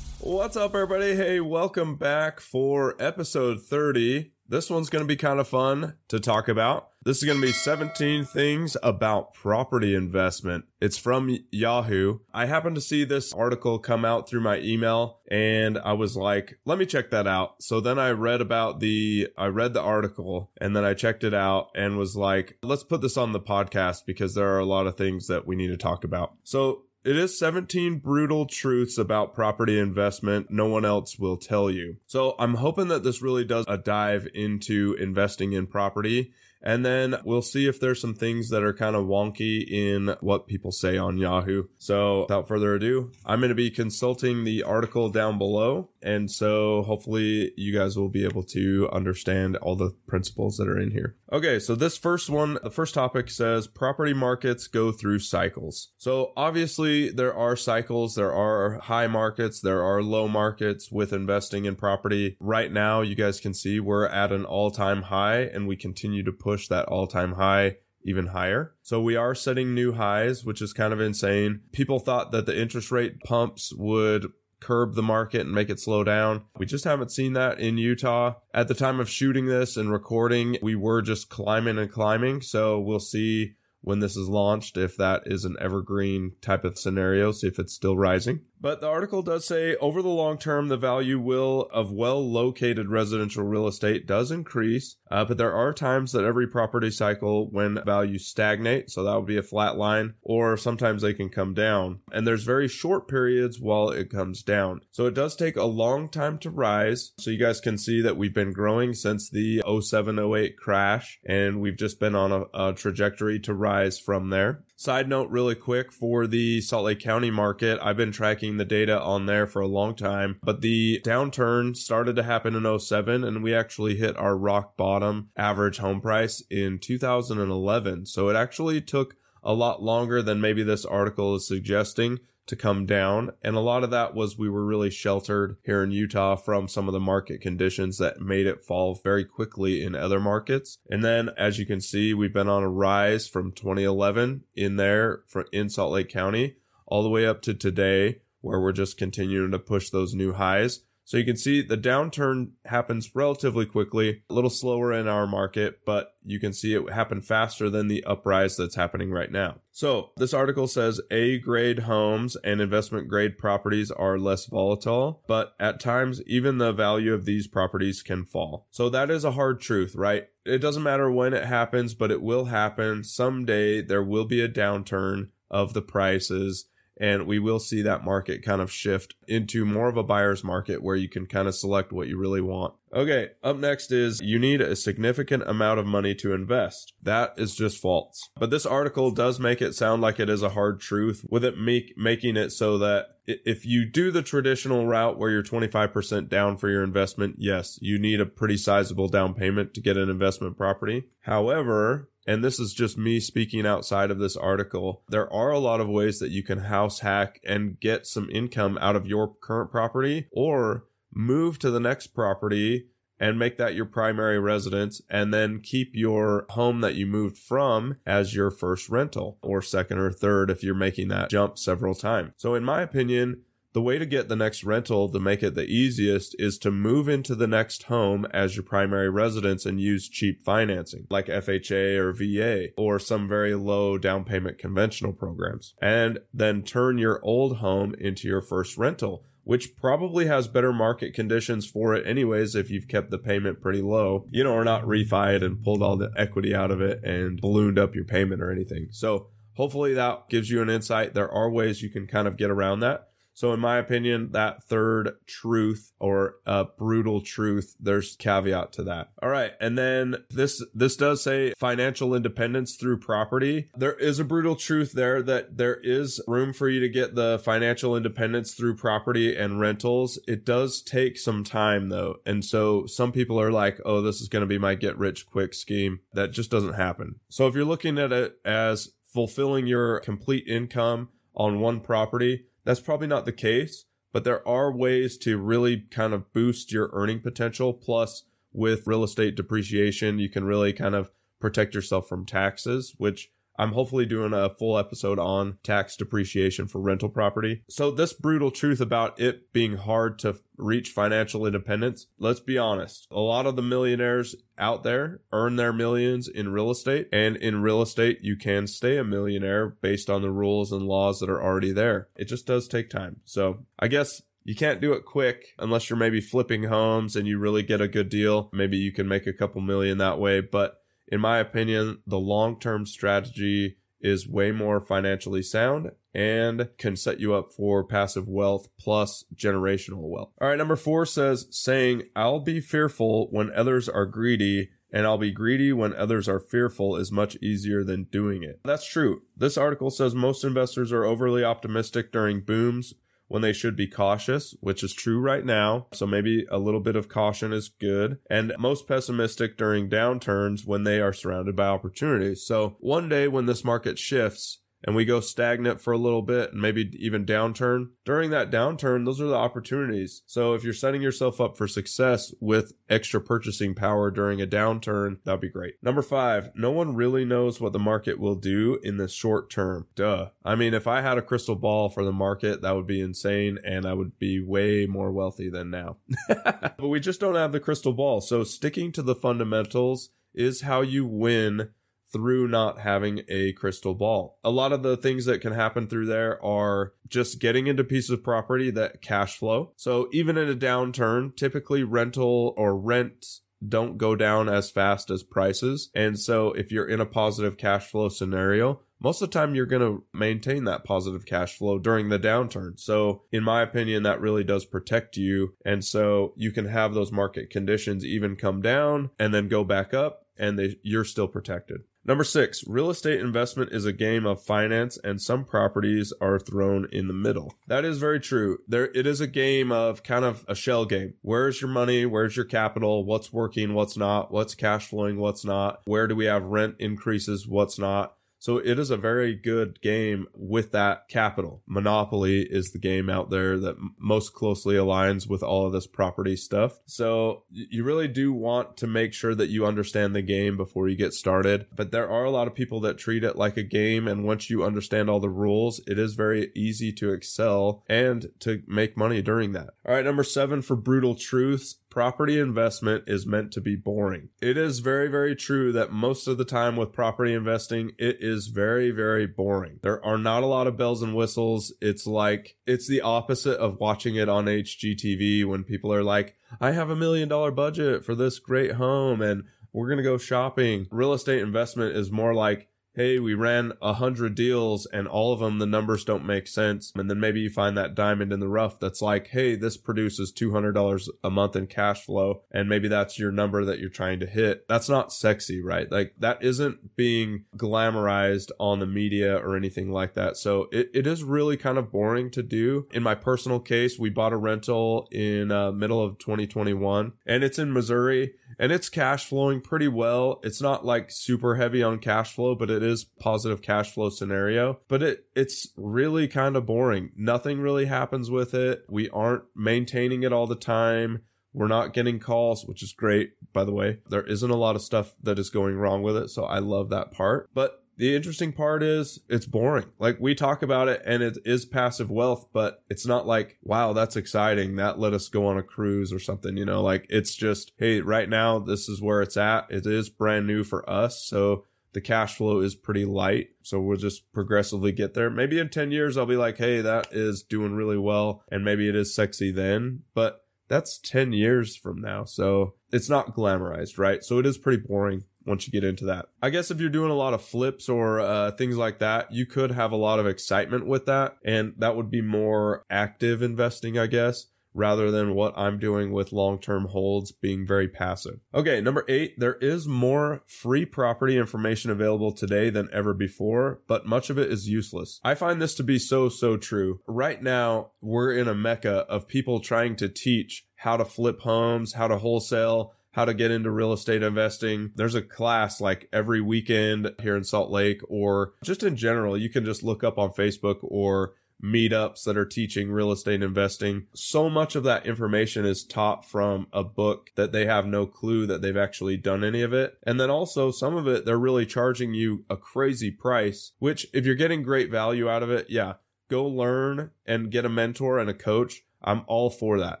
What's 0.18 0.56
up, 0.56 0.74
everybody? 0.74 1.14
Hey, 1.14 1.38
welcome 1.38 1.94
back 1.94 2.40
for 2.40 2.96
episode 2.98 3.62
30. 3.62 4.32
This 4.48 4.68
one's 4.68 4.90
going 4.90 5.04
to 5.04 5.08
be 5.08 5.14
kind 5.14 5.38
of 5.38 5.46
fun 5.46 5.94
to 6.08 6.18
talk 6.18 6.48
about. 6.48 6.88
This 7.06 7.18
is 7.18 7.24
going 7.24 7.40
to 7.40 7.46
be 7.46 7.52
17 7.52 8.24
things 8.24 8.76
about 8.82 9.32
property 9.32 9.94
investment. 9.94 10.64
It's 10.80 10.98
from 10.98 11.38
Yahoo. 11.52 12.18
I 12.34 12.46
happened 12.46 12.74
to 12.74 12.80
see 12.80 13.04
this 13.04 13.32
article 13.32 13.78
come 13.78 14.04
out 14.04 14.28
through 14.28 14.40
my 14.40 14.58
email 14.58 15.20
and 15.30 15.78
I 15.78 15.92
was 15.92 16.16
like, 16.16 16.58
let 16.64 16.78
me 16.78 16.84
check 16.84 17.10
that 17.12 17.28
out. 17.28 17.62
So 17.62 17.78
then 17.78 18.00
I 18.00 18.10
read 18.10 18.40
about 18.40 18.80
the, 18.80 19.28
I 19.38 19.46
read 19.46 19.72
the 19.72 19.82
article 19.82 20.50
and 20.60 20.74
then 20.74 20.84
I 20.84 20.94
checked 20.94 21.22
it 21.22 21.32
out 21.32 21.68
and 21.76 21.96
was 21.96 22.16
like, 22.16 22.58
let's 22.64 22.82
put 22.82 23.02
this 23.02 23.16
on 23.16 23.30
the 23.30 23.38
podcast 23.38 24.04
because 24.04 24.34
there 24.34 24.52
are 24.52 24.58
a 24.58 24.66
lot 24.66 24.88
of 24.88 24.96
things 24.96 25.28
that 25.28 25.46
we 25.46 25.54
need 25.54 25.68
to 25.68 25.76
talk 25.76 26.02
about. 26.02 26.34
So 26.42 26.86
it 27.04 27.16
is 27.16 27.38
17 27.38 28.00
brutal 28.00 28.46
truths 28.46 28.98
about 28.98 29.32
property 29.32 29.78
investment 29.78 30.50
no 30.50 30.66
one 30.66 30.84
else 30.84 31.20
will 31.20 31.36
tell 31.36 31.70
you. 31.70 31.98
So 32.08 32.34
I'm 32.40 32.54
hoping 32.54 32.88
that 32.88 33.04
this 33.04 33.22
really 33.22 33.44
does 33.44 33.64
a 33.68 33.78
dive 33.78 34.26
into 34.34 34.96
investing 34.98 35.52
in 35.52 35.68
property 35.68 36.32
and 36.62 36.84
then 36.84 37.16
we'll 37.24 37.42
see 37.42 37.66
if 37.66 37.80
there's 37.80 38.00
some 38.00 38.14
things 38.14 38.50
that 38.50 38.62
are 38.62 38.72
kind 38.72 38.96
of 38.96 39.06
wonky 39.06 39.64
in 39.68 40.16
what 40.20 40.46
people 40.46 40.72
say 40.72 40.96
on 40.96 41.18
Yahoo. 41.18 41.64
So 41.78 42.22
without 42.22 42.48
further 42.48 42.74
ado, 42.74 43.12
I'm 43.24 43.40
going 43.40 43.50
to 43.50 43.54
be 43.54 43.70
consulting 43.70 44.44
the 44.44 44.62
article 44.62 45.08
down 45.08 45.38
below. 45.38 45.90
And 46.02 46.30
so 46.30 46.82
hopefully 46.82 47.52
you 47.56 47.76
guys 47.76 47.96
will 47.96 48.08
be 48.08 48.24
able 48.24 48.44
to 48.44 48.88
understand 48.92 49.56
all 49.56 49.76
the 49.76 49.94
principles 50.06 50.56
that 50.56 50.68
are 50.68 50.78
in 50.78 50.92
here. 50.92 51.16
Okay. 51.32 51.58
So 51.58 51.74
this 51.74 51.96
first 51.96 52.30
one, 52.30 52.58
the 52.62 52.70
first 52.70 52.94
topic 52.94 53.30
says 53.30 53.66
property 53.66 54.14
markets 54.14 54.68
go 54.68 54.92
through 54.92 55.18
cycles. 55.18 55.92
So 55.98 56.32
obviously 56.36 57.10
there 57.10 57.34
are 57.34 57.56
cycles. 57.56 58.14
There 58.14 58.32
are 58.32 58.78
high 58.78 59.08
markets. 59.08 59.60
There 59.60 59.82
are 59.82 60.02
low 60.02 60.28
markets 60.28 60.90
with 60.92 61.12
investing 61.12 61.64
in 61.64 61.74
property. 61.76 62.36
Right 62.40 62.72
now, 62.72 63.00
you 63.00 63.14
guys 63.14 63.40
can 63.40 63.54
see 63.54 63.80
we're 63.80 64.06
at 64.06 64.32
an 64.32 64.44
all 64.44 64.70
time 64.70 65.02
high 65.02 65.40
and 65.40 65.66
we 65.66 65.76
continue 65.76 66.22
to 66.22 66.32
push 66.46 66.68
that 66.68 66.86
all 66.86 67.08
time 67.08 67.32
high 67.32 67.76
even 68.04 68.28
higher. 68.28 68.72
So 68.82 69.02
we 69.02 69.16
are 69.16 69.34
setting 69.34 69.74
new 69.74 69.94
highs, 69.94 70.44
which 70.44 70.62
is 70.62 70.72
kind 70.72 70.92
of 70.92 71.00
insane. 71.00 71.62
People 71.72 71.98
thought 71.98 72.30
that 72.30 72.46
the 72.46 72.56
interest 72.56 72.92
rate 72.92 73.18
pumps 73.24 73.72
would 73.76 74.26
curb 74.60 74.94
the 74.94 75.02
market 75.02 75.40
and 75.40 75.52
make 75.52 75.70
it 75.70 75.80
slow 75.80 76.04
down. 76.04 76.44
We 76.56 76.66
just 76.66 76.84
haven't 76.84 77.10
seen 77.10 77.32
that 77.32 77.58
in 77.58 77.78
Utah. 77.78 78.34
At 78.54 78.68
the 78.68 78.74
time 78.74 79.00
of 79.00 79.10
shooting 79.10 79.46
this 79.46 79.76
and 79.76 79.90
recording, 79.90 80.56
we 80.62 80.76
were 80.76 81.02
just 81.02 81.28
climbing 81.28 81.78
and 81.78 81.90
climbing. 81.90 82.42
So 82.42 82.78
we'll 82.78 83.00
see 83.00 83.56
when 83.80 83.98
this 83.98 84.16
is 84.16 84.28
launched 84.28 84.76
if 84.76 84.96
that 84.96 85.22
is 85.26 85.44
an 85.44 85.56
evergreen 85.60 86.32
type 86.40 86.64
of 86.64 86.78
scenario, 86.78 87.32
see 87.32 87.48
if 87.48 87.58
it's 87.58 87.74
still 87.74 87.96
rising. 87.96 88.40
But 88.60 88.80
the 88.80 88.88
article 88.88 89.22
does 89.22 89.46
say 89.46 89.76
over 89.76 90.02
the 90.02 90.08
long 90.08 90.38
term, 90.38 90.68
the 90.68 90.76
value 90.76 91.18
will 91.18 91.68
of 91.72 91.92
well 91.92 92.26
located 92.26 92.88
residential 92.88 93.44
real 93.44 93.66
estate 93.66 94.06
does 94.06 94.30
increase. 94.30 94.96
Uh, 95.10 95.24
but 95.24 95.38
there 95.38 95.52
are 95.52 95.72
times 95.72 96.12
that 96.12 96.24
every 96.24 96.46
property 96.46 96.90
cycle 96.90 97.48
when 97.50 97.82
values 97.84 98.26
stagnate. 98.26 98.90
So 98.90 99.04
that 99.04 99.14
would 99.14 99.26
be 99.26 99.36
a 99.36 99.42
flat 99.42 99.76
line 99.76 100.14
or 100.22 100.56
sometimes 100.56 101.02
they 101.02 101.14
can 101.14 101.28
come 101.28 101.54
down. 101.54 102.00
And 102.12 102.26
there's 102.26 102.44
very 102.44 102.68
short 102.68 103.08
periods 103.08 103.60
while 103.60 103.90
it 103.90 104.10
comes 104.10 104.42
down. 104.42 104.80
So 104.90 105.06
it 105.06 105.14
does 105.14 105.36
take 105.36 105.56
a 105.56 105.64
long 105.64 106.08
time 106.08 106.38
to 106.38 106.50
rise. 106.50 107.12
So 107.18 107.30
you 107.30 107.38
guys 107.38 107.60
can 107.60 107.78
see 107.78 108.00
that 108.02 108.16
we've 108.16 108.34
been 108.34 108.52
growing 108.52 108.94
since 108.94 109.30
the 109.30 109.62
07 109.80 110.18
08 110.18 110.56
crash 110.56 111.20
and 111.26 111.60
we've 111.60 111.76
just 111.76 112.00
been 112.00 112.14
on 112.14 112.32
a, 112.32 112.44
a 112.54 112.74
trajectory 112.74 113.38
to 113.40 113.54
rise 113.54 113.98
from 113.98 114.30
there. 114.30 114.64
Side 114.78 115.08
note, 115.08 115.30
really 115.30 115.54
quick 115.54 115.90
for 115.90 116.26
the 116.26 116.60
Salt 116.60 116.84
Lake 116.84 117.00
County 117.00 117.30
market, 117.30 117.78
I've 117.80 117.96
been 117.96 118.12
tracking 118.12 118.58
the 118.58 118.64
data 118.66 119.00
on 119.00 119.24
there 119.24 119.46
for 119.46 119.62
a 119.62 119.66
long 119.66 119.94
time, 119.94 120.38
but 120.42 120.60
the 120.60 121.00
downturn 121.02 121.74
started 121.74 122.14
to 122.16 122.22
happen 122.22 122.54
in 122.54 122.78
07 122.78 123.24
and 123.24 123.42
we 123.42 123.54
actually 123.54 123.96
hit 123.96 124.18
our 124.18 124.36
rock 124.36 124.76
bottom 124.76 125.30
average 125.34 125.78
home 125.78 126.02
price 126.02 126.42
in 126.50 126.78
2011. 126.78 128.04
So 128.04 128.28
it 128.28 128.36
actually 128.36 128.82
took 128.82 129.16
a 129.42 129.54
lot 129.54 129.82
longer 129.82 130.20
than 130.20 130.42
maybe 130.42 130.62
this 130.62 130.84
article 130.84 131.34
is 131.36 131.48
suggesting 131.48 132.18
to 132.46 132.56
come 132.56 132.86
down. 132.86 133.32
And 133.42 133.56
a 133.56 133.60
lot 133.60 133.84
of 133.84 133.90
that 133.90 134.14
was 134.14 134.38
we 134.38 134.48
were 134.48 134.64
really 134.64 134.90
sheltered 134.90 135.56
here 135.64 135.82
in 135.82 135.90
Utah 135.90 136.36
from 136.36 136.68
some 136.68 136.88
of 136.88 136.92
the 136.92 137.00
market 137.00 137.40
conditions 137.40 137.98
that 137.98 138.20
made 138.20 138.46
it 138.46 138.64
fall 138.64 138.94
very 138.94 139.24
quickly 139.24 139.82
in 139.82 139.94
other 139.94 140.20
markets. 140.20 140.78
And 140.88 141.04
then 141.04 141.30
as 141.36 141.58
you 141.58 141.66
can 141.66 141.80
see, 141.80 142.14
we've 142.14 142.32
been 142.32 142.48
on 142.48 142.62
a 142.62 142.68
rise 142.68 143.28
from 143.28 143.52
2011 143.52 144.44
in 144.54 144.76
there 144.76 145.22
for 145.26 145.46
in 145.52 145.68
Salt 145.68 145.92
Lake 145.92 146.08
County 146.08 146.56
all 146.86 147.02
the 147.02 147.08
way 147.08 147.26
up 147.26 147.42
to 147.42 147.54
today 147.54 148.20
where 148.40 148.60
we're 148.60 148.72
just 148.72 148.96
continuing 148.96 149.50
to 149.50 149.58
push 149.58 149.90
those 149.90 150.14
new 150.14 150.32
highs. 150.32 150.82
So 151.06 151.16
you 151.16 151.24
can 151.24 151.36
see 151.36 151.62
the 151.62 151.78
downturn 151.78 152.50
happens 152.64 153.14
relatively 153.14 153.64
quickly, 153.64 154.22
a 154.28 154.34
little 154.34 154.50
slower 154.50 154.92
in 154.92 155.06
our 155.06 155.24
market, 155.24 155.78
but 155.86 156.14
you 156.24 156.40
can 156.40 156.52
see 156.52 156.74
it 156.74 156.90
happen 156.90 157.20
faster 157.20 157.70
than 157.70 157.86
the 157.86 158.02
uprise 158.02 158.56
that's 158.56 158.74
happening 158.74 159.12
right 159.12 159.30
now. 159.30 159.60
So 159.70 160.10
this 160.16 160.34
article 160.34 160.66
says 160.66 161.00
A 161.12 161.38
grade 161.38 161.80
homes 161.80 162.36
and 162.42 162.60
investment 162.60 163.06
grade 163.06 163.38
properties 163.38 163.92
are 163.92 164.18
less 164.18 164.46
volatile, 164.46 165.22
but 165.28 165.54
at 165.60 165.78
times 165.78 166.22
even 166.26 166.58
the 166.58 166.72
value 166.72 167.14
of 167.14 167.24
these 167.24 167.46
properties 167.46 168.02
can 168.02 168.24
fall. 168.24 168.66
So 168.72 168.88
that 168.88 169.08
is 169.08 169.22
a 169.22 169.32
hard 169.32 169.60
truth, 169.60 169.94
right? 169.94 170.26
It 170.44 170.58
doesn't 170.58 170.82
matter 170.82 171.08
when 171.08 171.34
it 171.34 171.44
happens, 171.44 171.94
but 171.94 172.10
it 172.10 172.20
will 172.20 172.46
happen. 172.46 173.04
Someday 173.04 173.80
there 173.80 174.02
will 174.02 174.24
be 174.24 174.40
a 174.40 174.48
downturn 174.48 175.28
of 175.52 175.72
the 175.72 175.82
prices 175.82 176.66
and 176.98 177.26
we 177.26 177.38
will 177.38 177.58
see 177.58 177.82
that 177.82 178.04
market 178.04 178.42
kind 178.42 178.60
of 178.60 178.72
shift 178.72 179.14
into 179.28 179.64
more 179.64 179.88
of 179.88 179.96
a 179.96 180.02
buyer's 180.02 180.42
market 180.42 180.82
where 180.82 180.96
you 180.96 181.08
can 181.08 181.26
kind 181.26 181.46
of 181.46 181.54
select 181.54 181.92
what 181.92 182.08
you 182.08 182.18
really 182.18 182.40
want. 182.40 182.74
Okay, 182.94 183.30
up 183.42 183.56
next 183.56 183.90
is 183.90 184.20
you 184.20 184.38
need 184.38 184.60
a 184.60 184.76
significant 184.76 185.42
amount 185.46 185.80
of 185.80 185.86
money 185.86 186.14
to 186.16 186.32
invest. 186.32 186.92
That 187.02 187.34
is 187.36 187.54
just 187.54 187.78
false. 187.80 188.20
But 188.38 188.50
this 188.50 188.64
article 188.64 189.10
does 189.10 189.40
make 189.40 189.60
it 189.60 189.74
sound 189.74 190.02
like 190.02 190.20
it 190.20 190.30
is 190.30 190.42
a 190.42 190.50
hard 190.50 190.80
truth 190.80 191.26
with 191.28 191.44
it 191.44 191.58
make, 191.58 191.94
making 191.96 192.36
it 192.36 192.50
so 192.50 192.78
that 192.78 193.08
if 193.26 193.66
you 193.66 193.84
do 193.84 194.10
the 194.10 194.22
traditional 194.22 194.86
route 194.86 195.18
where 195.18 195.30
you're 195.30 195.42
25% 195.42 196.28
down 196.28 196.56
for 196.56 196.68
your 196.68 196.84
investment, 196.84 197.36
yes, 197.38 197.78
you 197.82 197.98
need 197.98 198.20
a 198.20 198.26
pretty 198.26 198.56
sizable 198.56 199.08
down 199.08 199.34
payment 199.34 199.74
to 199.74 199.80
get 199.80 199.96
an 199.96 200.08
investment 200.08 200.56
property. 200.56 201.08
However, 201.22 202.08
and 202.26 202.42
this 202.42 202.58
is 202.58 202.72
just 202.72 202.98
me 202.98 203.20
speaking 203.20 203.66
outside 203.66 204.10
of 204.10 204.18
this 204.18 204.36
article, 204.36 205.02
there 205.08 205.32
are 205.32 205.50
a 205.50 205.58
lot 205.58 205.80
of 205.80 205.88
ways 205.88 206.18
that 206.18 206.30
you 206.30 206.42
can 206.42 206.58
house 206.58 207.00
hack 207.00 207.40
and 207.44 207.78
get 207.80 208.06
some 208.06 208.30
income 208.30 208.78
out 208.80 208.96
of 208.96 209.06
your 209.06 209.34
current 209.42 209.70
property 209.70 210.26
or 210.32 210.84
move 211.16 211.58
to 211.58 211.70
the 211.70 211.80
next 211.80 212.08
property 212.08 212.86
and 213.18 213.38
make 213.38 213.56
that 213.56 213.74
your 213.74 213.86
primary 213.86 214.38
residence 214.38 215.00
and 215.08 215.32
then 215.32 215.60
keep 215.60 215.92
your 215.94 216.44
home 216.50 216.82
that 216.82 216.94
you 216.94 217.06
moved 217.06 217.38
from 217.38 217.96
as 218.04 218.34
your 218.34 218.50
first 218.50 218.90
rental 218.90 219.38
or 219.42 219.62
second 219.62 219.98
or 219.98 220.12
third 220.12 220.50
if 220.50 220.62
you're 220.62 220.74
making 220.74 221.08
that 221.08 221.30
jump 221.30 221.56
several 221.56 221.94
times. 221.94 222.32
So 222.36 222.54
in 222.54 222.62
my 222.62 222.82
opinion, 222.82 223.40
the 223.72 223.82
way 223.82 223.98
to 223.98 224.06
get 224.06 224.28
the 224.28 224.36
next 224.36 224.64
rental 224.64 225.08
to 225.10 225.20
make 225.20 225.42
it 225.42 225.54
the 225.54 225.66
easiest 225.66 226.34
is 226.38 226.56
to 226.58 226.70
move 226.70 227.08
into 227.08 227.34
the 227.34 227.46
next 227.46 227.84
home 227.84 228.26
as 228.32 228.56
your 228.56 228.62
primary 228.62 229.10
residence 229.10 229.66
and 229.66 229.80
use 229.80 230.08
cheap 230.08 230.42
financing 230.42 231.06
like 231.10 231.26
FHA 231.26 231.96
or 231.98 232.12
VA 232.12 232.68
or 232.78 232.98
some 232.98 233.28
very 233.28 233.54
low 233.54 233.98
down 233.98 234.24
payment 234.24 234.56
conventional 234.56 235.12
programs. 235.12 235.74
And 235.80 236.20
then 236.32 236.62
turn 236.62 236.96
your 236.96 237.20
old 237.22 237.58
home 237.58 237.94
into 237.98 238.28
your 238.28 238.40
first 238.40 238.78
rental 238.78 239.24
which 239.46 239.76
probably 239.76 240.26
has 240.26 240.48
better 240.48 240.72
market 240.72 241.14
conditions 241.14 241.64
for 241.64 241.94
it 241.94 242.04
anyways 242.04 242.56
if 242.56 242.68
you've 242.68 242.88
kept 242.88 243.10
the 243.10 243.18
payment 243.18 243.60
pretty 243.60 243.80
low, 243.80 244.26
you 244.28 244.42
know, 244.42 244.52
or 244.52 244.64
not 244.64 244.82
refi 244.82 245.36
it 245.36 245.42
and 245.44 245.62
pulled 245.62 245.84
all 245.84 245.96
the 245.96 246.10
equity 246.16 246.52
out 246.52 246.72
of 246.72 246.80
it 246.80 247.00
and 247.04 247.40
ballooned 247.40 247.78
up 247.78 247.94
your 247.94 248.02
payment 248.02 248.42
or 248.42 248.50
anything. 248.50 248.88
So 248.90 249.28
hopefully 249.54 249.94
that 249.94 250.28
gives 250.28 250.50
you 250.50 250.62
an 250.62 250.68
insight. 250.68 251.14
There 251.14 251.30
are 251.30 251.48
ways 251.48 251.80
you 251.80 251.88
can 251.88 252.08
kind 252.08 252.26
of 252.26 252.36
get 252.36 252.50
around 252.50 252.80
that. 252.80 253.10
So 253.36 253.52
in 253.52 253.60
my 253.60 253.76
opinion, 253.76 254.32
that 254.32 254.64
third 254.64 255.10
truth 255.26 255.92
or 256.00 256.36
a 256.46 256.64
brutal 256.64 257.20
truth, 257.20 257.76
there's 257.78 258.16
caveat 258.16 258.72
to 258.72 258.82
that. 258.84 259.10
All 259.22 259.28
right. 259.28 259.52
And 259.60 259.76
then 259.76 260.24
this, 260.30 260.64
this 260.74 260.96
does 260.96 261.22
say 261.22 261.52
financial 261.58 262.14
independence 262.14 262.76
through 262.76 262.98
property. 262.98 263.68
There 263.76 263.92
is 263.92 264.18
a 264.18 264.24
brutal 264.24 264.56
truth 264.56 264.92
there 264.92 265.20
that 265.22 265.58
there 265.58 265.78
is 265.82 266.18
room 266.26 266.54
for 266.54 266.66
you 266.66 266.80
to 266.80 266.88
get 266.88 267.14
the 267.14 267.38
financial 267.44 267.94
independence 267.94 268.54
through 268.54 268.76
property 268.76 269.36
and 269.36 269.60
rentals. 269.60 270.18
It 270.26 270.46
does 270.46 270.80
take 270.80 271.18
some 271.18 271.44
time 271.44 271.90
though. 271.90 272.16
And 272.24 272.42
so 272.42 272.86
some 272.86 273.12
people 273.12 273.38
are 273.38 273.52
like, 273.52 273.78
Oh, 273.84 274.00
this 274.00 274.22
is 274.22 274.28
going 274.28 274.44
to 274.44 274.46
be 274.46 274.58
my 274.58 274.74
get 274.74 274.96
rich 274.96 275.26
quick 275.26 275.52
scheme. 275.52 276.00
That 276.14 276.32
just 276.32 276.50
doesn't 276.50 276.72
happen. 276.72 277.16
So 277.28 277.46
if 277.46 277.54
you're 277.54 277.66
looking 277.66 277.98
at 277.98 278.12
it 278.12 278.38
as 278.46 278.94
fulfilling 279.12 279.66
your 279.66 280.00
complete 280.00 280.48
income 280.48 281.10
on 281.34 281.60
one 281.60 281.80
property, 281.80 282.46
that's 282.66 282.80
probably 282.80 283.06
not 283.06 283.24
the 283.24 283.32
case, 283.32 283.84
but 284.12 284.24
there 284.24 284.46
are 284.46 284.70
ways 284.70 285.16
to 285.18 285.38
really 285.38 285.78
kind 285.90 286.12
of 286.12 286.32
boost 286.32 286.72
your 286.72 286.90
earning 286.92 287.20
potential. 287.20 287.72
Plus, 287.72 288.24
with 288.52 288.86
real 288.86 289.04
estate 289.04 289.36
depreciation, 289.36 290.18
you 290.18 290.28
can 290.28 290.44
really 290.44 290.72
kind 290.72 290.94
of 290.94 291.10
protect 291.40 291.74
yourself 291.74 292.08
from 292.08 292.26
taxes, 292.26 292.94
which 292.98 293.30
I'm 293.58 293.72
hopefully 293.72 294.06
doing 294.06 294.32
a 294.32 294.50
full 294.50 294.78
episode 294.78 295.18
on 295.18 295.58
tax 295.62 295.96
depreciation 295.96 296.66
for 296.66 296.80
rental 296.80 297.08
property. 297.08 297.62
So, 297.68 297.90
this 297.90 298.12
brutal 298.12 298.50
truth 298.50 298.80
about 298.80 299.18
it 299.20 299.52
being 299.52 299.76
hard 299.76 300.18
to 300.20 300.36
reach 300.56 300.90
financial 300.90 301.46
independence, 301.46 302.06
let's 302.18 302.40
be 302.40 302.58
honest. 302.58 303.06
A 303.10 303.20
lot 303.20 303.46
of 303.46 303.56
the 303.56 303.62
millionaires 303.62 304.34
out 304.58 304.82
there 304.82 305.20
earn 305.32 305.56
their 305.56 305.72
millions 305.72 306.28
in 306.28 306.48
real 306.48 306.70
estate, 306.70 307.08
and 307.12 307.36
in 307.36 307.62
real 307.62 307.82
estate, 307.82 308.20
you 308.22 308.36
can 308.36 308.66
stay 308.66 308.96
a 308.96 309.04
millionaire 309.04 309.68
based 309.68 310.08
on 310.08 310.22
the 310.22 310.30
rules 310.30 310.72
and 310.72 310.86
laws 310.86 311.20
that 311.20 311.30
are 311.30 311.42
already 311.42 311.72
there. 311.72 312.08
It 312.16 312.26
just 312.26 312.46
does 312.46 312.68
take 312.68 312.90
time. 312.90 313.20
So, 313.24 313.66
I 313.78 313.88
guess 313.88 314.22
you 314.46 314.54
can't 314.54 314.80
do 314.80 314.92
it 314.92 315.04
quick 315.04 315.54
unless 315.58 315.90
you're 315.90 315.98
maybe 315.98 316.20
flipping 316.20 316.64
homes 316.64 317.16
and 317.16 317.26
you 317.26 317.36
really 317.36 317.64
get 317.64 317.80
a 317.80 317.88
good 317.88 318.08
deal. 318.08 318.48
Maybe 318.52 318.76
you 318.76 318.92
can 318.92 319.08
make 319.08 319.26
a 319.26 319.32
couple 319.32 319.60
million 319.60 319.98
that 319.98 320.20
way, 320.20 320.40
but 320.40 320.82
in 321.08 321.20
my 321.20 321.38
opinion, 321.38 322.02
the 322.06 322.18
long 322.18 322.58
term 322.58 322.86
strategy 322.86 323.76
is 324.00 324.28
way 324.28 324.52
more 324.52 324.80
financially 324.80 325.42
sound 325.42 325.90
and 326.14 326.68
can 326.78 326.96
set 326.96 327.18
you 327.18 327.34
up 327.34 327.50
for 327.50 327.84
passive 327.84 328.28
wealth 328.28 328.68
plus 328.78 329.24
generational 329.34 330.08
wealth. 330.08 330.30
All 330.40 330.48
right, 330.48 330.58
number 330.58 330.76
four 330.76 331.06
says 331.06 331.46
saying, 331.50 332.04
I'll 332.14 332.40
be 332.40 332.60
fearful 332.60 333.28
when 333.30 333.50
others 333.52 333.88
are 333.88 334.06
greedy 334.06 334.70
and 334.92 335.06
I'll 335.06 335.18
be 335.18 335.32
greedy 335.32 335.72
when 335.72 335.92
others 335.94 336.28
are 336.28 336.40
fearful 336.40 336.96
is 336.96 337.10
much 337.10 337.36
easier 337.42 337.82
than 337.84 338.04
doing 338.04 338.42
it. 338.42 338.60
That's 338.64 338.86
true. 338.86 339.22
This 339.36 339.58
article 339.58 339.90
says 339.90 340.14
most 340.14 340.44
investors 340.44 340.92
are 340.92 341.04
overly 341.04 341.44
optimistic 341.44 342.12
during 342.12 342.40
booms 342.40 342.94
when 343.28 343.42
they 343.42 343.52
should 343.52 343.76
be 343.76 343.86
cautious, 343.86 344.54
which 344.60 344.82
is 344.82 344.92
true 344.92 345.18
right 345.18 345.44
now. 345.44 345.86
So 345.92 346.06
maybe 346.06 346.46
a 346.50 346.58
little 346.58 346.80
bit 346.80 346.96
of 346.96 347.08
caution 347.08 347.52
is 347.52 347.68
good. 347.68 348.18
And 348.30 348.52
most 348.58 348.86
pessimistic 348.86 349.56
during 349.56 349.88
downturns 349.88 350.66
when 350.66 350.84
they 350.84 351.00
are 351.00 351.12
surrounded 351.12 351.56
by 351.56 351.66
opportunities. 351.66 352.44
So 352.46 352.76
one 352.80 353.08
day 353.08 353.28
when 353.28 353.46
this 353.46 353.64
market 353.64 353.98
shifts, 353.98 354.60
and 354.86 354.94
we 354.94 355.04
go 355.04 355.20
stagnant 355.20 355.80
for 355.80 355.92
a 355.92 355.98
little 355.98 356.22
bit 356.22 356.52
and 356.52 356.62
maybe 356.62 356.90
even 356.98 357.26
downturn, 357.26 357.90
during 358.04 358.30
that 358.30 358.50
downturn, 358.50 359.04
those 359.04 359.20
are 359.20 359.26
the 359.26 359.34
opportunities. 359.34 360.22
So 360.26 360.54
if 360.54 360.62
you're 360.62 360.72
setting 360.72 361.02
yourself 361.02 361.40
up 361.40 361.58
for 361.58 361.66
success 361.66 362.32
with 362.40 362.72
extra 362.88 363.20
purchasing 363.20 363.74
power 363.74 364.10
during 364.12 364.40
a 364.40 364.46
downturn, 364.46 365.18
that'd 365.24 365.40
be 365.40 365.50
great. 365.50 365.74
Number 365.82 366.02
five, 366.02 366.52
no 366.54 366.70
one 366.70 366.94
really 366.94 367.24
knows 367.24 367.60
what 367.60 367.72
the 367.72 367.78
market 367.80 368.20
will 368.20 368.36
do 368.36 368.78
in 368.82 368.96
the 368.96 369.08
short 369.08 369.50
term. 369.50 369.88
Duh. 369.96 370.30
I 370.44 370.54
mean, 370.54 370.72
if 370.72 370.86
I 370.86 371.00
had 371.00 371.18
a 371.18 371.22
crystal 371.22 371.56
ball 371.56 371.88
for 371.88 372.04
the 372.04 372.12
market, 372.12 372.62
that 372.62 372.76
would 372.76 372.86
be 372.86 373.00
insane 373.00 373.58
and 373.64 373.84
I 373.84 373.92
would 373.92 374.18
be 374.18 374.40
way 374.40 374.86
more 374.86 375.10
wealthy 375.10 375.50
than 375.50 375.70
now. 375.70 375.96
but 376.28 376.88
we 376.88 377.00
just 377.00 377.20
don't 377.20 377.34
have 377.34 377.52
the 377.52 377.60
crystal 377.60 377.92
ball. 377.92 378.20
So 378.20 378.44
sticking 378.44 378.92
to 378.92 379.02
the 379.02 379.16
fundamentals 379.16 380.10
is 380.32 380.60
how 380.60 380.82
you 380.82 381.04
win 381.06 381.70
through 382.12 382.48
not 382.48 382.80
having 382.80 383.22
a 383.28 383.52
crystal 383.52 383.94
ball. 383.94 384.38
A 384.44 384.50
lot 384.50 384.72
of 384.72 384.82
the 384.82 384.96
things 384.96 385.24
that 385.24 385.40
can 385.40 385.52
happen 385.52 385.86
through 385.86 386.06
there 386.06 386.42
are 386.44 386.92
just 387.08 387.40
getting 387.40 387.66
into 387.66 387.84
pieces 387.84 388.10
of 388.10 388.24
property 388.24 388.70
that 388.70 389.02
cash 389.02 389.36
flow. 389.36 389.72
So 389.76 390.08
even 390.12 390.36
in 390.36 390.48
a 390.48 390.54
downturn, 390.54 391.36
typically 391.36 391.82
rental 391.82 392.54
or 392.56 392.76
rent 392.76 393.26
don't 393.66 393.96
go 393.96 394.14
down 394.14 394.48
as 394.48 394.70
fast 394.70 395.10
as 395.10 395.22
prices. 395.22 395.90
And 395.94 396.18
so 396.18 396.52
if 396.52 396.70
you're 396.70 396.88
in 396.88 397.00
a 397.00 397.06
positive 397.06 397.56
cash 397.56 397.86
flow 397.90 398.08
scenario, 398.08 398.80
most 399.00 399.20
of 399.20 399.30
the 399.30 399.38
time 399.38 399.54
you're 399.54 399.66
going 399.66 399.82
to 399.82 400.04
maintain 400.12 400.64
that 400.64 400.84
positive 400.84 401.26
cash 401.26 401.56
flow 401.56 401.78
during 401.78 402.08
the 402.08 402.18
downturn. 402.18 402.78
So, 402.78 403.22
in 403.30 403.44
my 403.44 403.62
opinion, 403.62 404.02
that 404.04 404.20
really 404.20 404.44
does 404.44 404.64
protect 404.64 405.16
you. 405.16 405.54
And 405.64 405.84
so 405.84 406.32
you 406.36 406.50
can 406.50 406.66
have 406.66 406.94
those 406.94 407.12
market 407.12 407.50
conditions 407.50 408.04
even 408.04 408.36
come 408.36 408.62
down 408.62 409.10
and 409.18 409.34
then 409.34 409.48
go 409.48 409.64
back 409.64 409.92
up, 409.92 410.26
and 410.38 410.58
they, 410.58 410.76
you're 410.82 411.04
still 411.04 411.28
protected. 411.28 411.82
Number 412.06 412.22
six, 412.22 412.62
real 412.68 412.88
estate 412.88 413.18
investment 413.18 413.72
is 413.72 413.84
a 413.84 413.92
game 413.92 414.26
of 414.26 414.40
finance 414.40 414.96
and 415.02 415.20
some 415.20 415.44
properties 415.44 416.12
are 416.20 416.38
thrown 416.38 416.86
in 416.92 417.08
the 417.08 417.12
middle. 417.12 417.54
That 417.66 417.84
is 417.84 417.98
very 417.98 418.20
true. 418.20 418.58
There, 418.68 418.92
it 418.94 419.08
is 419.08 419.20
a 419.20 419.26
game 419.26 419.72
of 419.72 420.04
kind 420.04 420.24
of 420.24 420.44
a 420.46 420.54
shell 420.54 420.84
game. 420.84 421.14
Where's 421.22 421.60
your 421.60 421.70
money? 421.70 422.06
Where's 422.06 422.36
your 422.36 422.44
capital? 422.44 423.04
What's 423.04 423.32
working? 423.32 423.74
What's 423.74 423.96
not? 423.96 424.30
What's 424.30 424.54
cash 424.54 424.86
flowing? 424.86 425.18
What's 425.18 425.44
not? 425.44 425.80
Where 425.84 426.06
do 426.06 426.14
we 426.14 426.26
have 426.26 426.46
rent 426.46 426.76
increases? 426.78 427.48
What's 427.48 427.76
not? 427.76 428.14
So 428.46 428.58
it 428.58 428.78
is 428.78 428.90
a 428.90 428.96
very 428.96 429.34
good 429.34 429.80
game 429.80 430.28
with 430.32 430.70
that 430.70 431.08
capital. 431.08 431.64
Monopoly 431.66 432.42
is 432.42 432.70
the 432.70 432.78
game 432.78 433.10
out 433.10 433.28
there 433.28 433.58
that 433.58 433.74
most 433.98 434.34
closely 434.34 434.76
aligns 434.76 435.28
with 435.28 435.42
all 435.42 435.66
of 435.66 435.72
this 435.72 435.88
property 435.88 436.36
stuff. 436.36 436.78
So 436.86 437.42
you 437.50 437.82
really 437.82 438.06
do 438.06 438.32
want 438.32 438.76
to 438.76 438.86
make 438.86 439.14
sure 439.14 439.34
that 439.34 439.48
you 439.48 439.66
understand 439.66 440.14
the 440.14 440.22
game 440.22 440.56
before 440.56 440.86
you 440.86 440.94
get 440.94 441.12
started. 441.12 441.66
But 441.74 441.90
there 441.90 442.08
are 442.08 442.22
a 442.22 442.30
lot 442.30 442.46
of 442.46 442.54
people 442.54 442.78
that 442.82 442.98
treat 442.98 443.24
it 443.24 443.34
like 443.34 443.56
a 443.56 443.64
game. 443.64 444.06
And 444.06 444.22
once 444.22 444.48
you 444.48 444.62
understand 444.62 445.10
all 445.10 445.18
the 445.18 445.28
rules, 445.28 445.80
it 445.88 445.98
is 445.98 446.14
very 446.14 446.52
easy 446.54 446.92
to 446.92 447.12
excel 447.12 447.82
and 447.88 448.28
to 448.38 448.62
make 448.68 448.96
money 448.96 449.22
during 449.22 449.54
that. 449.54 449.70
All 449.84 449.92
right. 449.92 450.04
Number 450.04 450.22
seven 450.22 450.62
for 450.62 450.76
brutal 450.76 451.16
truths 451.16 451.80
property 451.96 452.38
investment 452.38 453.04
is 453.06 453.26
meant 453.26 453.50
to 453.50 453.58
be 453.58 453.74
boring. 453.74 454.28
It 454.42 454.58
is 454.58 454.80
very, 454.80 455.08
very 455.08 455.34
true 455.34 455.72
that 455.72 455.92
most 455.92 456.28
of 456.28 456.36
the 456.36 456.44
time 456.44 456.76
with 456.76 456.92
property 456.92 457.32
investing, 457.32 457.92
it 457.98 458.18
is 458.20 458.48
very, 458.48 458.90
very 458.90 459.26
boring. 459.26 459.80
There 459.82 460.04
are 460.04 460.18
not 460.18 460.42
a 460.42 460.46
lot 460.46 460.66
of 460.66 460.76
bells 460.76 461.00
and 461.00 461.16
whistles. 461.16 461.72
It's 461.80 462.06
like, 462.06 462.58
it's 462.66 462.86
the 462.86 463.00
opposite 463.00 463.58
of 463.58 463.80
watching 463.80 464.14
it 464.14 464.28
on 464.28 464.44
HGTV 464.44 465.46
when 465.46 465.64
people 465.64 465.90
are 465.90 466.02
like, 466.02 466.36
I 466.60 466.72
have 466.72 466.90
a 466.90 466.96
million 466.96 467.30
dollar 467.30 467.50
budget 467.50 468.04
for 468.04 468.14
this 468.14 468.40
great 468.40 468.72
home 468.72 469.22
and 469.22 469.44
we're 469.72 469.88
going 469.88 469.96
to 469.96 470.02
go 470.02 470.18
shopping. 470.18 470.88
Real 470.90 471.14
estate 471.14 471.40
investment 471.40 471.96
is 471.96 472.12
more 472.12 472.34
like, 472.34 472.68
hey, 472.96 473.18
we 473.18 473.34
ran 473.34 473.72
a 473.82 473.92
hundred 473.92 474.34
deals 474.34 474.86
and 474.86 475.06
all 475.06 475.32
of 475.32 475.40
them, 475.40 475.58
the 475.58 475.66
numbers 475.66 476.04
don't 476.04 476.24
make 476.24 476.46
sense. 476.46 476.92
And 476.96 477.10
then 477.10 477.20
maybe 477.20 477.40
you 477.40 477.50
find 477.50 477.76
that 477.76 477.94
diamond 477.94 478.32
in 478.32 478.40
the 478.40 478.48
rough 478.48 478.80
that's 478.80 479.02
like, 479.02 479.28
hey, 479.28 479.54
this 479.54 479.76
produces 479.76 480.32
$200 480.32 481.08
a 481.22 481.30
month 481.30 481.56
in 481.56 481.66
cash 481.66 482.04
flow. 482.04 482.42
And 482.50 482.68
maybe 482.68 482.88
that's 482.88 483.18
your 483.18 483.30
number 483.30 483.64
that 483.66 483.78
you're 483.78 483.90
trying 483.90 484.18
to 484.20 484.26
hit. 484.26 484.66
That's 484.66 484.88
not 484.88 485.12
sexy, 485.12 485.62
right? 485.62 485.90
Like 485.92 486.14
that 486.18 486.42
isn't 486.42 486.96
being 486.96 487.44
glamorized 487.56 488.50
on 488.58 488.78
the 488.78 488.86
media 488.86 489.36
or 489.36 489.56
anything 489.56 489.92
like 489.92 490.14
that. 490.14 490.38
So 490.38 490.68
it, 490.72 490.90
it 490.94 491.06
is 491.06 491.22
really 491.22 491.58
kind 491.58 491.76
of 491.76 491.92
boring 491.92 492.30
to 492.30 492.42
do. 492.42 492.88
In 492.92 493.02
my 493.02 493.14
personal 493.14 493.60
case, 493.60 493.98
we 493.98 494.08
bought 494.08 494.32
a 494.32 494.38
rental 494.38 495.06
in 495.12 495.52
uh, 495.52 495.70
middle 495.70 496.02
of 496.02 496.18
2021 496.18 497.12
and 497.26 497.44
it's 497.44 497.58
in 497.58 497.72
Missouri 497.74 498.32
and 498.58 498.72
it's 498.72 498.88
cash 498.88 499.26
flowing 499.26 499.60
pretty 499.60 499.88
well. 499.88 500.40
It's 500.42 500.62
not 500.62 500.84
like 500.84 501.10
super 501.10 501.56
heavy 501.56 501.82
on 501.82 501.98
cash 501.98 502.34
flow, 502.34 502.54
but 502.54 502.70
it 502.70 502.82
is 502.86 503.04
positive 503.04 503.62
cash 503.62 503.92
flow 503.92 504.08
scenario. 504.08 504.80
But 504.88 505.02
it 505.02 505.26
it's 505.34 505.68
really 505.76 506.28
kind 506.28 506.56
of 506.56 506.66
boring. 506.66 507.10
Nothing 507.16 507.60
really 507.60 507.86
happens 507.86 508.30
with 508.30 508.54
it. 508.54 508.84
We 508.88 509.10
aren't 509.10 509.44
maintaining 509.54 510.22
it 510.22 510.32
all 510.32 510.46
the 510.46 510.54
time. 510.54 511.22
We're 511.52 511.68
not 511.68 511.94
getting 511.94 512.18
calls, 512.18 512.66
which 512.66 512.82
is 512.82 512.92
great, 512.92 513.32
by 513.52 513.64
the 513.64 513.72
way. 513.72 514.00
There 514.10 514.26
isn't 514.26 514.50
a 514.50 514.56
lot 514.56 514.76
of 514.76 514.82
stuff 514.82 515.14
that 515.22 515.38
is 515.38 515.48
going 515.48 515.76
wrong 515.76 516.02
with 516.02 516.16
it, 516.16 516.28
so 516.28 516.44
I 516.44 516.58
love 516.58 516.90
that 516.90 517.12
part. 517.12 517.48
But 517.54 517.82
the 517.96 518.14
interesting 518.14 518.52
part 518.52 518.82
is 518.82 519.20
it's 519.28 519.46
boring. 519.46 519.86
Like 519.98 520.18
we 520.20 520.34
talk 520.34 520.62
about 520.62 520.88
it 520.88 521.02
and 521.06 521.22
it 521.22 521.38
is 521.44 521.64
passive 521.64 522.10
wealth, 522.10 522.46
but 522.52 522.82
it's 522.90 523.06
not 523.06 523.26
like, 523.26 523.58
wow, 523.62 523.92
that's 523.94 524.16
exciting. 524.16 524.76
That 524.76 524.98
let 524.98 525.14
us 525.14 525.28
go 525.28 525.46
on 525.46 525.56
a 525.56 525.62
cruise 525.62 526.12
or 526.12 526.18
something, 526.18 526.56
you 526.56 526.66
know, 526.66 526.82
like 526.82 527.06
it's 527.08 527.34
just, 527.34 527.72
hey, 527.78 528.00
right 528.00 528.28
now, 528.28 528.58
this 528.58 528.88
is 528.88 529.00
where 529.00 529.22
it's 529.22 529.36
at. 529.36 529.66
It 529.70 529.86
is 529.86 530.10
brand 530.10 530.46
new 530.46 530.62
for 530.62 530.88
us. 530.88 531.24
So 531.24 531.64
the 531.96 532.00
cash 532.02 532.36
flow 532.36 532.60
is 532.60 532.74
pretty 532.74 533.06
light. 533.06 533.48
So 533.62 533.80
we'll 533.80 533.96
just 533.96 534.30
progressively 534.34 534.92
get 534.92 535.14
there. 535.14 535.30
Maybe 535.30 535.58
in 535.58 535.70
10 535.70 535.92
years, 535.92 536.18
I'll 536.18 536.26
be 536.26 536.36
like, 536.36 536.58
hey, 536.58 536.82
that 536.82 537.08
is 537.10 537.42
doing 537.42 537.72
really 537.74 537.96
well. 537.96 538.42
And 538.52 538.62
maybe 538.62 538.86
it 538.86 538.94
is 538.94 539.14
sexy 539.14 539.50
then, 539.50 540.02
but 540.12 540.42
that's 540.68 540.98
10 540.98 541.32
years 541.32 541.74
from 541.74 542.02
now. 542.02 542.24
So 542.24 542.74
it's 542.92 543.08
not 543.08 543.34
glamorized, 543.34 543.96
right? 543.96 544.22
So 544.22 544.38
it 544.38 544.44
is 544.44 544.58
pretty 544.58 544.82
boring 544.86 545.24
once 545.46 545.66
you 545.66 545.72
get 545.72 545.88
into 545.88 546.04
that. 546.04 546.26
I 546.42 546.50
guess 546.50 546.70
if 546.70 546.80
you're 546.80 546.90
doing 546.90 547.10
a 547.10 547.14
lot 547.14 547.32
of 547.32 547.42
flips 547.42 547.88
or 547.88 548.20
uh, 548.20 548.50
things 548.50 548.76
like 548.76 548.98
that, 548.98 549.32
you 549.32 549.46
could 549.46 549.70
have 549.70 549.90
a 549.90 549.96
lot 549.96 550.18
of 550.18 550.26
excitement 550.26 550.86
with 550.86 551.06
that. 551.06 551.38
And 551.46 551.72
that 551.78 551.96
would 551.96 552.10
be 552.10 552.20
more 552.20 552.84
active 552.90 553.40
investing, 553.40 553.98
I 553.98 554.06
guess 554.06 554.48
rather 554.76 555.10
than 555.10 555.34
what 555.34 555.56
I'm 555.56 555.78
doing 555.78 556.12
with 556.12 556.32
long 556.32 556.58
term 556.58 556.86
holds 556.86 557.32
being 557.32 557.66
very 557.66 557.88
passive. 557.88 558.40
Okay, 558.54 558.80
number 558.80 559.04
eight, 559.08 559.38
there 559.38 559.54
is 559.54 559.88
more 559.88 560.42
free 560.46 560.84
property 560.84 561.36
information 561.36 561.90
available 561.90 562.30
today 562.32 562.70
than 562.70 562.88
ever 562.92 563.14
before, 563.14 563.80
but 563.88 564.06
much 564.06 564.30
of 564.30 564.38
it 564.38 564.52
is 564.52 564.68
useless. 564.68 565.20
I 565.24 565.34
find 565.34 565.60
this 565.60 565.74
to 565.76 565.82
be 565.82 565.98
so, 565.98 566.28
so 566.28 566.56
true. 566.56 567.00
Right 567.06 567.42
now, 567.42 567.92
we're 568.00 568.32
in 568.32 568.48
a 568.48 568.54
mecca 568.54 569.06
of 569.08 569.26
people 569.26 569.60
trying 569.60 569.96
to 569.96 570.08
teach 570.08 570.66
how 570.76 570.98
to 570.98 571.04
flip 571.04 571.40
homes, 571.40 571.94
how 571.94 572.08
to 572.08 572.18
wholesale, 572.18 572.92
how 573.12 573.24
to 573.24 573.32
get 573.32 573.50
into 573.50 573.70
real 573.70 573.94
estate 573.94 574.22
investing. 574.22 574.90
There's 574.94 575.14
a 575.14 575.22
class 575.22 575.80
like 575.80 576.06
every 576.12 576.42
weekend 576.42 577.12
here 577.22 577.34
in 577.34 577.44
Salt 577.44 577.70
Lake 577.70 578.02
or 578.10 578.52
just 578.62 578.82
in 578.82 578.94
general. 578.94 579.38
You 579.38 579.48
can 579.48 579.64
just 579.64 579.82
look 579.82 580.04
up 580.04 580.18
on 580.18 580.32
Facebook 580.32 580.76
or 580.82 581.32
meetups 581.62 582.24
that 582.24 582.36
are 582.36 582.44
teaching 582.44 582.90
real 582.90 583.10
estate 583.10 583.42
investing. 583.42 584.06
So 584.14 584.50
much 584.50 584.76
of 584.76 584.84
that 584.84 585.06
information 585.06 585.64
is 585.64 585.84
taught 585.84 586.24
from 586.24 586.66
a 586.72 586.84
book 586.84 587.30
that 587.36 587.52
they 587.52 587.66
have 587.66 587.86
no 587.86 588.06
clue 588.06 588.46
that 588.46 588.62
they've 588.62 588.76
actually 588.76 589.16
done 589.16 589.42
any 589.42 589.62
of 589.62 589.72
it. 589.72 589.98
And 590.02 590.20
then 590.20 590.30
also 590.30 590.70
some 590.70 590.96
of 590.96 591.08
it, 591.08 591.24
they're 591.24 591.38
really 591.38 591.66
charging 591.66 592.14
you 592.14 592.44
a 592.50 592.56
crazy 592.56 593.10
price, 593.10 593.72
which 593.78 594.06
if 594.12 594.26
you're 594.26 594.34
getting 594.34 594.62
great 594.62 594.90
value 594.90 595.28
out 595.28 595.42
of 595.42 595.50
it, 595.50 595.66
yeah, 595.68 595.94
go 596.28 596.44
learn 596.44 597.10
and 597.24 597.50
get 597.50 597.64
a 597.64 597.70
mentor 597.70 598.18
and 598.18 598.28
a 598.28 598.34
coach 598.34 598.82
I'm 599.02 599.22
all 599.26 599.50
for 599.50 599.78
that. 599.78 600.00